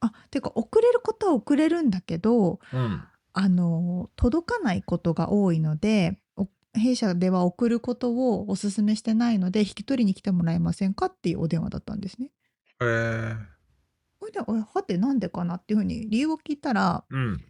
[0.00, 2.76] あてか送れることは送れるんだけどう。
[2.76, 3.08] うん。
[3.32, 12.30] あの届かないことが多いのでお弊社では送ることをお勧めしてないので引き取りに来てもらえませんかっていうお電話だったんですね。
[12.80, 13.36] へえ。
[14.20, 17.40] それでおいはてなんでかなっていうふうに理由を聞いたらうん。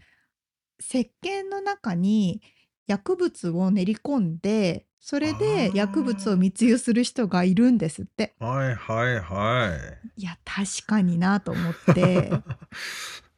[0.81, 2.43] 石鹸の中に
[2.87, 8.35] 薬物を練り込んでそれで薬物を密輸する人がいるんですって。
[8.39, 9.77] はいはいは
[10.17, 10.21] い。
[10.21, 12.31] いや確かになと思って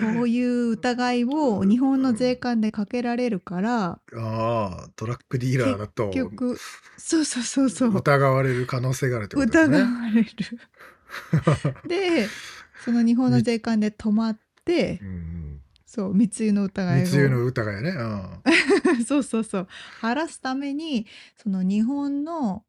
[0.00, 6.58] そういう疑いを日本の税関でかけられるからああ、トラックディーラーだと結局
[6.96, 9.82] そうそうそうそう疑われる可能性があるってことです疑ね。
[9.82, 10.28] われる。
[11.88, 12.28] で
[12.84, 17.90] その日本の税関で止まってうんそう密輸のうん、疑いを密輸の疑いね。
[17.90, 18.42] うん
[19.06, 19.68] そうそうそう
[20.00, 21.06] 晴らすために
[21.36, 22.64] その日本の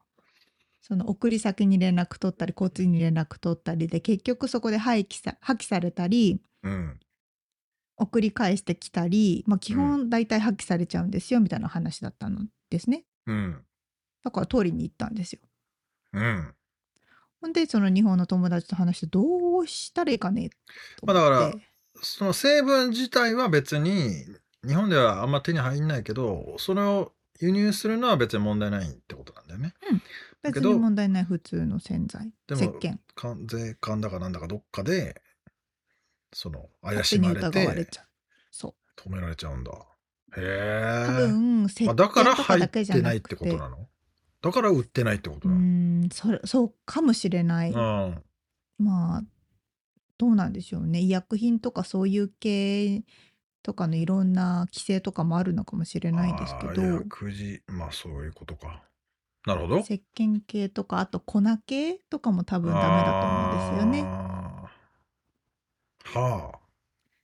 [0.82, 7.00] その送り先に連絡取ったり交通に連絡取ったりで結局そこで廃棄さ破棄されたりうん。
[7.98, 13.66] 送り返してきたり、まあ、基本大体破棄されちゃうんですよみたいな話だったのですねうん。
[14.24, 15.42] だから取りに行ったんですよ
[16.14, 16.54] うん。
[17.42, 20.50] ほんでその日本の友達と話してどうしたらいいかね
[20.98, 21.54] とまあだから
[22.02, 24.26] その成分自体は別に
[24.66, 29.74] 日本ではあんま手に入んないけど、それを輸入するのは別に問題ないってことなんだよね。
[30.42, 35.22] だけど別に問題ない普通の洗剤石鹸か税関だかなんだかどっかで、
[36.34, 38.06] その怪しまれて疑われちゃう
[38.52, 38.74] そう
[39.10, 39.72] 止められちゃうんだ。
[40.38, 40.42] へ
[41.08, 41.28] 多え。
[41.28, 43.88] 分石まあ、だから入ってないってことなの？
[44.42, 45.62] だから売ってないってことうなの？
[45.62, 48.24] ーんそれそうかもしれない、うん。
[48.78, 49.24] まあ
[50.18, 53.04] どうなんでしょうね医薬品とかそういう系
[53.64, 58.84] とかのいろんな規制とかもあるのかもしれないですけど薬事、まあそういうことか。
[59.46, 59.80] なるほど。
[59.80, 64.29] 石鹸系とかあと粉系とかも多分ダメだと思うんですよね。
[66.14, 66.60] はあ。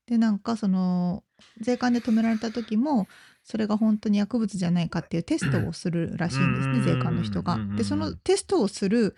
[0.08, 1.24] でなんかその
[1.60, 3.08] 税関で止められた時も
[3.44, 7.60] それが本当に薬物じゃないかっていうテストをするらしいんですねうん税関の人が。
[7.78, 9.16] でそのテストをする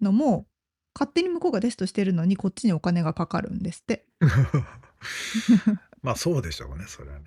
[0.00, 0.46] のも
[0.94, 4.06] 勝手に向こうがテストしてるのにこっちにお金がかかるんですって。
[6.02, 7.24] まあそうでしょうね、それはね。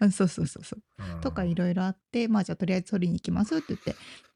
[0.00, 0.82] あ そうそうそうそう。
[1.14, 3.94] うんとかいろいろあってまあじゃあとりあえず取りに行きますって言って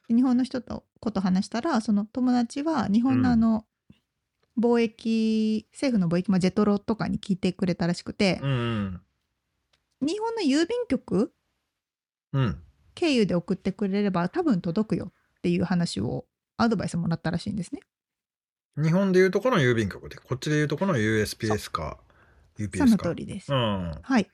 [0.09, 3.67] で日本の人とこと話したらその友達は日本のあの、
[4.59, 9.01] 貿易政府の貿易、まあ、ジェトロとかに聞いてくれたらしくて、うん
[10.01, 11.33] 日本の郵便局
[12.33, 12.43] うん。
[12.43, 12.63] うん。
[12.95, 16.27] 経由で送ってくれれば多分届くよっていう話を
[16.57, 17.81] アドバイスもらったらしいんですね。
[18.77, 21.99] 日本でいうとこの郵便局で、こっちでいうとこの USPS か、
[22.59, 22.87] UPS か。
[22.87, 23.53] その通りです。
[23.53, 23.93] うん。
[24.03, 24.29] はい。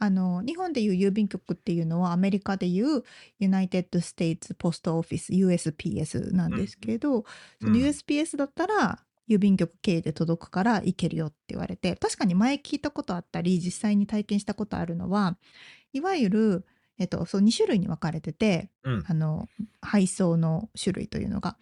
[0.00, 3.02] あの日本でいう郵便局っていうのはアメリカでいう
[3.40, 7.24] United States Post Office USPS なんですけど、
[7.60, 15.36] そのうん USPS だったら郵便局経由で届くから行けるよって言われて確かに前聞いたことあったり実際に体験したことあるのは
[15.92, 16.66] いわゆる、
[16.98, 19.04] えっと、そう2種類に分かれててうん。
[19.06, 19.48] あの
[19.80, 21.56] 配送の種類というのが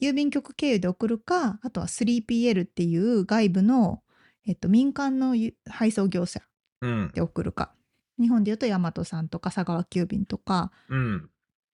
[0.00, 4.02] 郵便局経由で送るかあとは 3PL っていう外部の、
[4.46, 6.40] えっと、民間のゆ配送業者
[6.80, 7.10] うん。
[7.14, 7.72] で送るか
[8.18, 11.30] 日本でいうと大和さんとか佐川急便とかうん。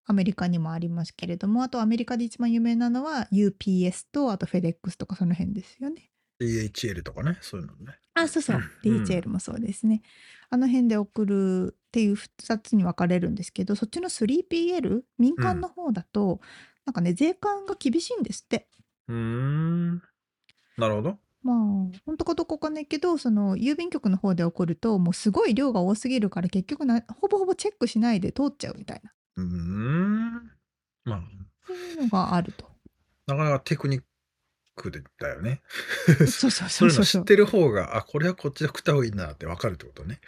[0.07, 6.11] アメリカにもありますけれどもあとアメリカで一番有名なのは UPS とあと FedEx とかその辺ですよね。
[6.40, 7.98] DHL とかね、そういうのね。
[8.14, 10.03] あそうそううん DHL もそうですね。
[10.48, 16.40] あの辺で送るっていう2つに分かれるんですけどそっちの 3PL 民間の方だと、
[16.86, 18.66] なんかね税関が厳しいんですって。
[19.09, 20.03] うーん。
[20.78, 21.18] なるほど。
[21.42, 21.57] まあ
[22.07, 29.11] 本当かどうかわかんないけどその郵便局の方で送るともうすごい量が多すぎるから結局なほぼほぼチェックしないで通っちゃうみたいな
[29.41, 30.53] うーん。
[31.05, 31.22] まあ、
[31.66, 32.68] そういうのがあると。
[33.26, 34.03] なかなかテクニッ
[34.76, 35.61] クでだよね。
[36.07, 40.20] そうそうそそううそういうの知ってる方が、あ、これはこっちで食った方がいいなってわかるってことね。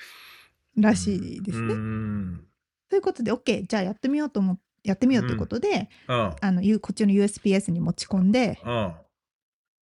[0.76, 1.74] らしいですね。
[1.74, 2.46] うーん。
[2.88, 6.36] ということで OK じゃあやってみようと思やってみようということで、うん。
[6.40, 8.94] あのゆこっちの USPS に持ち込んでうん。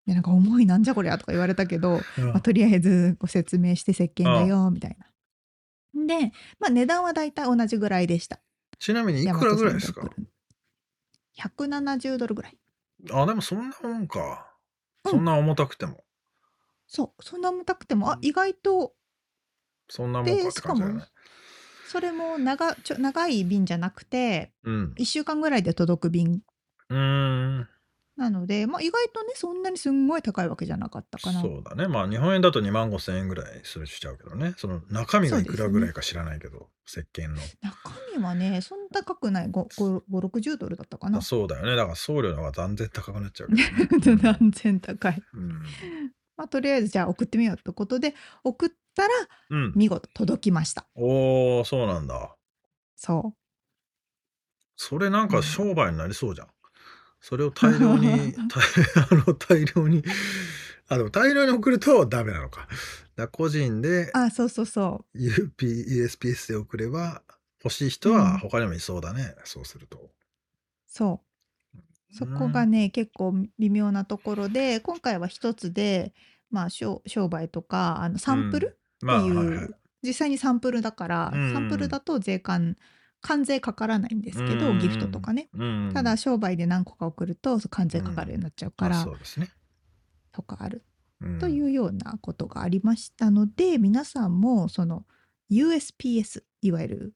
[0.07, 6.07] でなんか重いなんじゃこりゃとか言われたけど、うんまあ、とりあえずご説明して石鹸だよみたいな。
[6.07, 8.41] で、まあ、値段はだいたい同じぐらいでした。
[8.81, 10.01] ちなみにいくらぐらいですか？
[10.03, 10.18] 大和さんで
[11.53, 11.70] 送る
[12.16, 12.59] 170ドルぐらい。
[13.12, 14.47] あ、でもそんなもんか。
[15.05, 16.05] うんそんな重たくても。
[16.87, 18.95] そうそんな重たくてもあ意外と
[19.89, 21.07] そんなもんかって感じだよねで。
[21.89, 24.95] それも長ちょ長い便じゃなくてうん。
[24.99, 26.43] 1週間ぐらいで届く便
[26.89, 27.68] うーん。
[28.20, 31.40] なので、まあ、意外とねそんなにすんごい高いわけじゃなかったかな。
[31.40, 31.88] そうだね。
[31.88, 34.52] まあ日本円だと2万5千円ぐらいするしちゃうけどね。
[34.58, 37.36] その中身がいくらぐらいか知らないけど、石鹸の。
[37.62, 41.22] 中身はねそんな高くない560ドルだったかなあ。
[41.22, 41.76] そうだよね。
[41.76, 44.20] だから送料の方が断然高くなっちゃうけど、ね。
[44.22, 45.22] 断然高い。
[45.32, 45.62] うん。
[46.36, 48.14] まあ、とりあえずじゃあ送ってみようってことで
[48.44, 49.14] 送ったら
[49.48, 49.72] うん。
[49.74, 50.84] 見事届きました。
[50.94, 52.36] おー、そうなんだ。
[52.96, 53.40] そう。
[54.76, 56.48] それなんか商売になりそうじゃん。
[57.20, 58.62] それを大量に、 大
[59.10, 60.02] あの大量に、
[60.88, 62.68] あ、でも大量に送るとダメなのか。
[63.16, 67.22] だ個人であそうそうそ UP、USPS で送れば、
[67.62, 69.34] 欲しい人は他にもいそうだね。
[69.44, 69.98] そうすると。
[69.98, 70.10] う
[70.86, 71.30] そう
[72.12, 76.12] そこがね結構微妙なところで今回は一つで
[76.50, 79.70] まあ商商売とかあのサンプル、まあ、っていうはいはい。
[80.02, 82.76] 実際にサンプルだから、うんサンプルだと税関
[83.20, 84.78] 関税かからないんですけど、うん。
[84.78, 85.48] ギフトとかね。
[85.54, 85.90] うん。
[85.92, 89.50] ただ商売で何個か送ると関税かかるようになっちゃうから、あそうですね。
[90.32, 90.84] とかある。
[91.20, 91.38] うん。
[91.38, 95.04] というようなことがありましたので、皆さんもその
[95.50, 97.14] USPS いわゆる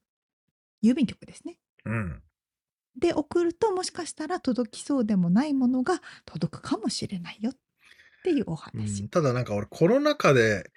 [0.83, 1.57] 郵便局ですね。
[1.85, 2.21] うん。
[2.97, 7.53] で送るともしかしたら届きそうでもないものが届くかもしれないよっ
[8.23, 9.09] ていうおう話ん。
[9.09, 10.71] ただなんか俺コロナ禍で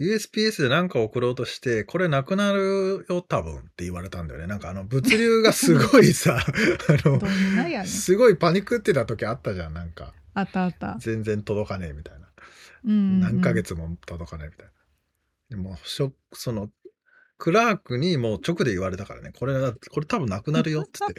[0.00, 4.46] USPS で何か送ろうとして、これなくなるよ多分って言われたんだよね。
[4.46, 7.18] なんかあの物流がすごいさ、 あの
[7.68, 9.74] ねんすごいパニックってた時あったじゃん。
[9.74, 12.28] なんかあったあった、全然届かねえみたいな。
[12.86, 14.72] うんうん何ヶ月も届かないみたいな。
[15.50, 16.70] でもその
[17.40, 21.14] クラークにもう直で言われたからね、これが、これ多分なくなるよっつって。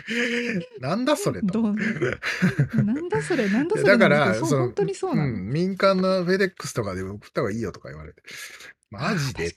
[0.80, 1.62] なんだそれと。
[1.62, 8.22] なんだそれなんだそれだから、そう本当にそうなの、ん、民間のフェデックスとかで送った方がいいよとか言われて。
[8.90, 9.54] マジで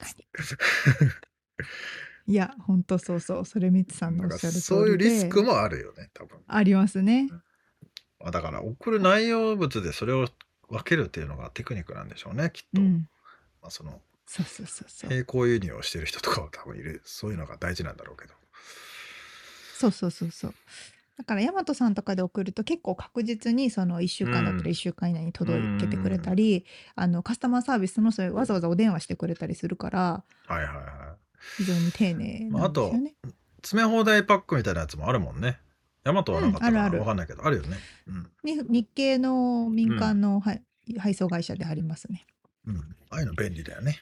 [2.28, 6.40] いや本当そうそうそれみつさんのおっしゃる通りでそういうリスクもあるよね、多分。
[6.46, 7.30] ありますね
[8.20, 10.28] あだから、送る内容物でそれを
[10.68, 12.82] 分けるっていうのがテクニックなんでしょうね、きっと。
[12.82, 13.08] うん
[13.62, 17.02] まあ、その、そうそうそうそう並行輸入をしてる人とかは多分いる。
[17.06, 18.34] そういうのが大事なんだろうけど。
[19.78, 20.54] そうそうそうそう
[21.18, 26.66] だから大和さんとかで送ると結構確実にその1週間だったうんら1週間以内に届けてくれたり、
[26.96, 31.16] あのカスタマーサービスのそれわざわざお電話してくれたりするからはいはいは
[31.58, 33.16] 非常に丁寧なんですよね。
[33.26, 33.30] い。
[33.62, 35.60] 詰め放題パックみたいなやつもあるもんね。
[36.04, 37.78] ヤマトはなかったかな、うんあるあるわかんないけど、あるよね。
[38.08, 38.32] うん。
[38.44, 40.64] に日系の民間の、はい
[41.00, 42.26] 配送会社でありますね。
[42.66, 42.78] うん。
[43.10, 44.00] ああいうの便利だよね。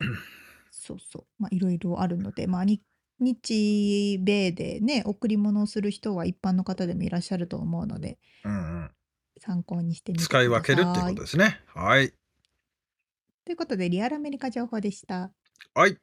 [0.70, 1.24] そうそう。
[1.38, 2.82] まあいろいろあるので、まあに
[3.20, 8.90] 日米でね贈り物をする人は一般の方でもいらっしゃると思うのでうんうん。
[9.40, 10.46] 参考にしてみてください。
[10.46, 11.60] 使い分けるっていうことですね。
[11.74, 12.12] はい。
[13.44, 15.30] ということでリアルアメリカ情報でした。
[15.74, 15.96] はい。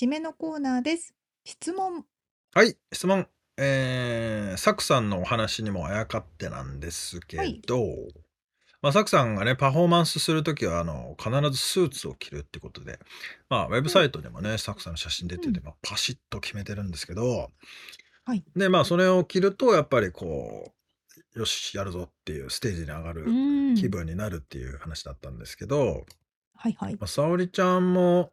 [0.00, 1.14] 締めのコーナーです。
[1.44, 2.06] 質問。
[2.54, 2.74] はい。
[2.90, 3.26] 質問。
[3.58, 7.36] えー、サクさんのお話にもあやかってなんですけ
[7.66, 7.84] ど、
[8.80, 12.98] まあ、サクさんがね、パフォーマンスするときは、あの、必ずスーツを着るってことで、
[13.50, 17.50] まあ、ウェブサイトでもね、サクさんの写真出てて、うんまあ、パシッと決めてるんですけど、
[18.24, 18.42] はい。
[18.56, 20.72] で、まあ、それを着ると、やっぱりこ
[21.36, 26.06] う、よし、やるぞっていうステージに上がるん気分になるっていう話だったんですけど、
[26.62, 26.92] はいはい。
[27.00, 28.32] まあ、沙織ちゃんも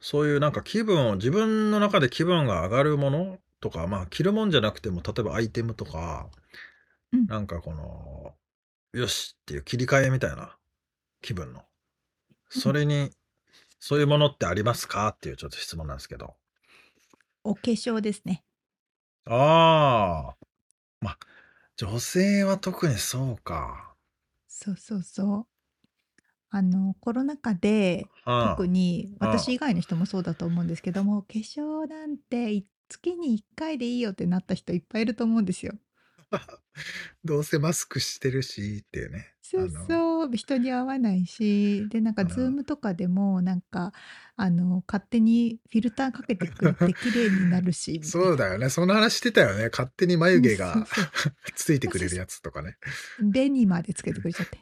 [0.00, 6.28] そういうなんか気分を自分の中で気分が上がるものとかまあ着るもんじゃなくても例えばアイテムとか、
[7.12, 7.26] うん。
[7.26, 8.34] なんかこの
[8.92, 10.56] よしっていう切り替えみたいな
[11.22, 11.62] 気分の。
[12.50, 13.10] それに
[13.78, 15.08] そういうものってありますか？
[15.08, 16.34] っていうちょっと質問なんですけど。
[17.44, 18.42] お化粧ですね。
[19.26, 20.36] ああ
[21.00, 21.18] まあ
[21.76, 23.94] 女性は特にそうか。
[24.48, 25.46] そうそうそう。
[26.50, 35.74] あのコロナ禍でうん特にうん私以外の人もそうだと思うんですけども化粧なんてい月に1回でいいよってなった人いっぱいいると思うんですよ。
[37.24, 39.70] どうせマスクしてるしっていうねそう
[40.18, 42.28] そう人に会わないしでなんかうん。
[42.28, 43.92] Zoom とかでもなんか
[44.36, 48.68] あの勝手にフィルターかけてくれて綺麗になるしそうだよね。
[48.68, 49.68] その話してたよね。
[49.72, 50.86] 勝手に眉毛が
[51.56, 52.76] ついてくれるやつとかね。
[53.18, 54.58] 紅までつけてくれちゃって。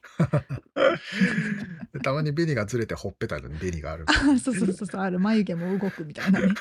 [1.92, 5.00] で たまに紅がずれてほっぺたに紅があるあ そうそうそうそう。
[5.02, 6.54] ある眉毛も動くみたいなね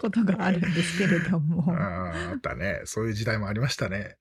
[0.00, 1.64] ことがあるんですけれども。
[1.68, 2.80] あーあったね。
[2.84, 4.16] そういう時代もありましたね。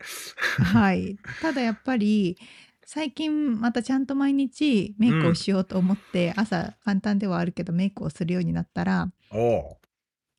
[0.60, 1.18] はい。
[1.41, 2.38] ただやっぱり
[2.89, 9.11] 最近またちゃんと毎日メイクをしようと思って、朝簡単ではあるけどメイクをするようになったら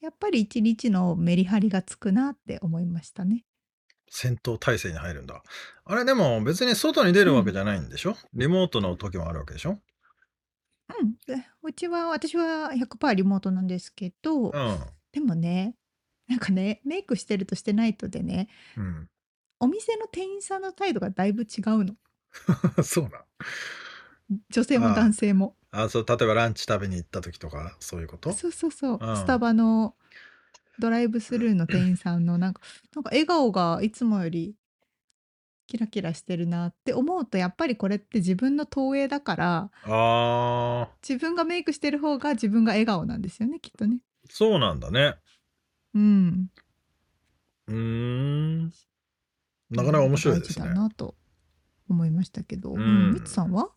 [0.00, 3.44] やっぱり一日のメリハリがつくなって思いましたね。
[4.08, 5.42] 戦闘態勢に入るんだ。
[5.84, 9.78] あれでも別に外に出るわけじゃないんでしょ、リモートの時もあるわけでしょ？
[10.98, 11.12] うん。
[11.26, 14.78] でうちは、私は100%リモートなんですけど、うん。
[15.12, 15.74] でもね、
[16.26, 19.06] なんかね、メイクしてるとしてないとでね、うん。
[19.60, 21.94] お店の店員さんの態度がだいぶ違うの。
[22.82, 24.40] そうなん。
[24.50, 25.56] 女性も男性も。
[25.70, 28.32] あ、そう、例えばランチ食べに行った時とか、そういうこと？
[28.32, 28.98] そうそうそう。
[29.00, 29.94] うんスタバの
[30.78, 32.62] ドライブスルーの店員さんのなんか、
[32.94, 34.54] なんか笑顔がいつもより
[35.66, 43.98] キラキラしてるなって思うと、やっぱりこれって自分の投影だから、ああ、自分がメイクしてる方が自分が笑顔なんですよね、きっとね。
[44.30, 45.16] そうなんだね。
[45.94, 46.50] うん。
[47.66, 48.72] うーん。
[49.70, 50.74] なかなか面白いですね大事。
[50.76, 51.14] だなと
[51.88, 52.72] 思いましたけど。
[52.72, 53.14] ううんん。
[53.14, 53.70] みつさんは？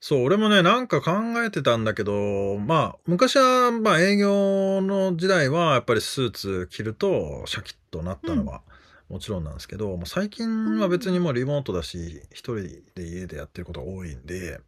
[0.00, 1.12] そう、俺もね、なんか考
[1.44, 8.62] えてたんだけど、まあ、昔は、まあ、営業の時代は、やっぱりスーツ着ると、シャキッとなったのは、
[9.10, 14.60] もちろんなんですけど、もう最近は別にもうリモートだし、一人で家でやってることが多いんで、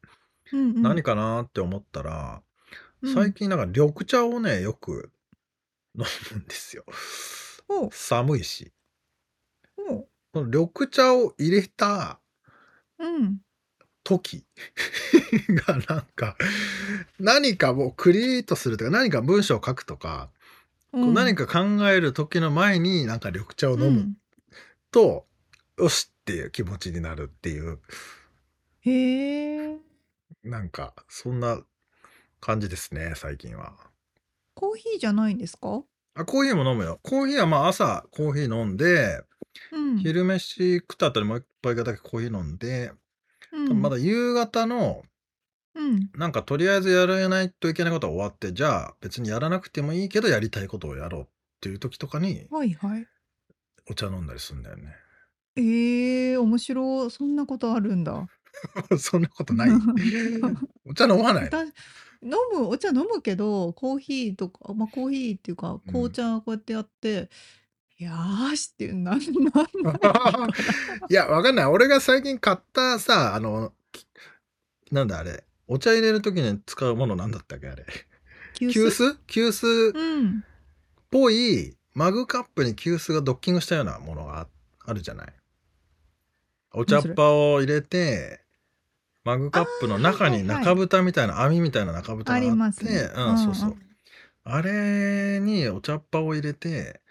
[0.52, 0.82] うんうん。
[0.82, 2.42] 何かなって思ったら、
[3.00, 5.10] うん最近なんか緑茶をね、よく
[5.98, 6.84] 飲むんですよ。
[7.90, 8.70] 寒いし。
[10.32, 12.20] この緑茶を入れた
[13.02, 13.38] うん。
[14.04, 14.44] 時
[15.66, 16.36] がなんか、
[17.20, 20.30] 何かもうクリエイトするとか、何か文章を書くとか、
[20.92, 24.14] こう何か考える時の前になんか緑茶を飲む
[24.90, 25.26] と、
[25.78, 27.80] よしっていう気持ちになるっていう、うん
[28.84, 29.78] へえ。
[30.42, 31.62] なんかそんな
[32.40, 33.76] 感じですね、最近は。
[34.54, 35.84] コーヒーじゃないんですか？
[36.14, 36.98] あ、コーヒーも飲むよ。
[37.02, 39.22] コーヒーはまあ朝コーヒー飲んで、
[39.72, 39.98] うん。
[39.98, 42.92] 昼飯食った後にもう一杯だけコーヒー飲んで、
[43.52, 45.02] うん、まだ夕方の
[45.74, 46.10] うん。
[46.14, 51.26] なんかとりあえずやらないといけないことは終わって、じゃあ別にやらなくてもいいけどやりたいことをやろうっ
[51.60, 53.06] ていう時とかにはいはい。
[53.90, 54.94] お茶飲んだりするんだよね。
[55.56, 57.10] ええ面白い。
[57.10, 58.26] そんなことあるんだ。
[58.98, 59.70] そんなことない。
[60.84, 61.50] お茶飲まない
[62.22, 67.28] 飲む、お茶飲むけど、コーヒーとか、まあ、コーヒーっていうか、うん紅茶こうやってやって、
[68.02, 69.22] よーしっていう、なん、なん
[71.08, 71.66] いや、わかんない。
[71.66, 74.06] 俺が最近買ったさ、あの、き
[74.90, 75.44] なんだあれ。
[75.68, 77.86] お茶入れる時に使うものなんだったっけあれ。
[78.54, 79.16] 急急須？
[79.26, 80.44] 急須っうん。
[81.10, 84.48] ぽいマグカップに急須がドッキングしたようなものがあ
[84.86, 85.32] あるじゃない。
[86.72, 88.40] お茶っ葉を入れて、
[89.24, 93.10] マグカップの中にあーはいはいはい中蓋みたいな、網みたいな中蓋があって、ね。
[93.14, 93.78] うん、そうそうん。
[94.44, 97.01] あれにお茶っ葉を入れて、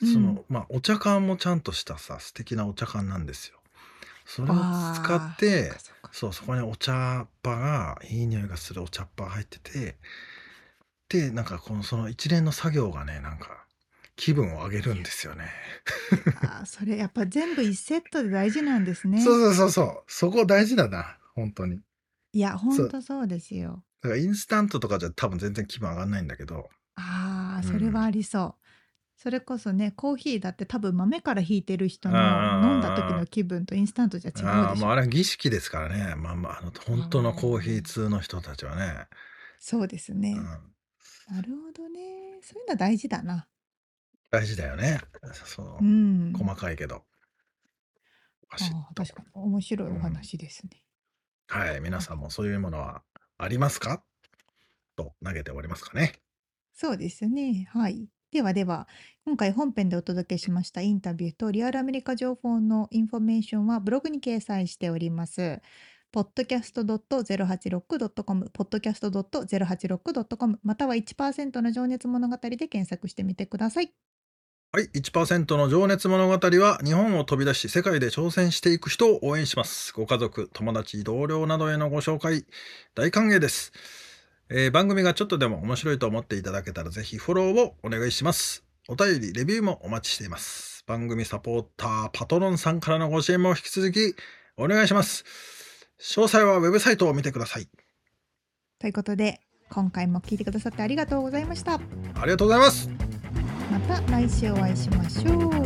[0.00, 3.56] その、うんまあ、お茶缶もちゃんとしたさ、素敵なお茶缶なんですよ。
[4.24, 5.72] それを使って
[6.12, 9.96] そう、そこにお茶っ葉が、いい匂いがするお茶っ葉が入ってて、
[11.08, 13.66] で、なんかこの、その一連の作業がね、なんか、
[14.16, 15.48] 気分を上げるんですよね。
[16.42, 19.20] あーそれやっぱ全部一セットで大事なんですね。
[19.24, 20.02] そうそうそうそう。
[20.06, 21.80] そこ大事だな、本当に。
[22.32, 23.82] いや、ほそうんとそうですよ。
[24.02, 28.59] だからインスタントとかじゃ多分全然気分上がんないんだけど、ああ、うんそれはありそう。
[29.22, 34.86] それこそね、コーヒーだって多分豆からひいてる人の飲んだ時の気分とインスタントじゃ違うああ、でしょ。
[34.86, 36.14] もうあれは儀式ですからね。
[36.14, 39.08] まあまあ、あの、本当のコーヒー通の人たちはね。
[39.58, 40.30] そうですね。
[40.30, 40.44] うん、
[41.36, 42.40] なるほどね。
[42.42, 43.46] そういうの大事だな。
[44.30, 45.02] 大事だよね。
[45.34, 46.32] そうう、ん。
[46.32, 47.04] 細かいけど。
[48.48, 48.58] あー
[48.94, 50.82] 確かに面白いお話ですね。
[51.48, 51.80] はい。
[51.82, 53.02] 皆さんもそういうものは
[53.36, 54.02] ありますか？
[54.96, 56.14] と投げておりますかね。
[56.72, 57.68] そうですね。
[57.70, 58.08] はい。
[58.32, 58.86] ではでは、
[59.26, 65.60] 今回本編でお届けしましたインタビューとリアルアメリカ情報のインフォメーションはブログに掲載しております。
[66.14, 73.92] podcast.086.com、podcast.086.com、または1%の情熱物語で検索してみてください。
[74.72, 74.84] はい。
[74.94, 79.92] 1%の情熱物語は日本を飛び出し世界で挑戦していく人を応援します。
[79.92, 82.44] ご家族、友達、同僚などへのご紹介、
[82.94, 83.72] 大歓迎です。
[84.52, 88.64] えー番組がちょっとでも面白いと思っていただけたらぜひフォローをお願いします。
[88.88, 90.82] お便り、レビューもお待ちしています。
[90.88, 94.16] 番組サポーター、パトロンさんからのご支援も引き続き
[94.56, 95.24] お願いします。
[96.00, 97.68] 詳細はウェブサイトを見てください。
[98.80, 101.74] ということで、今回も聞いてくださってありがとうございました。
[101.74, 101.80] あ
[102.24, 102.90] りがとうございます。
[103.70, 105.62] また来週お会いしましょう。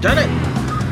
[0.00, 0.91] じゃあね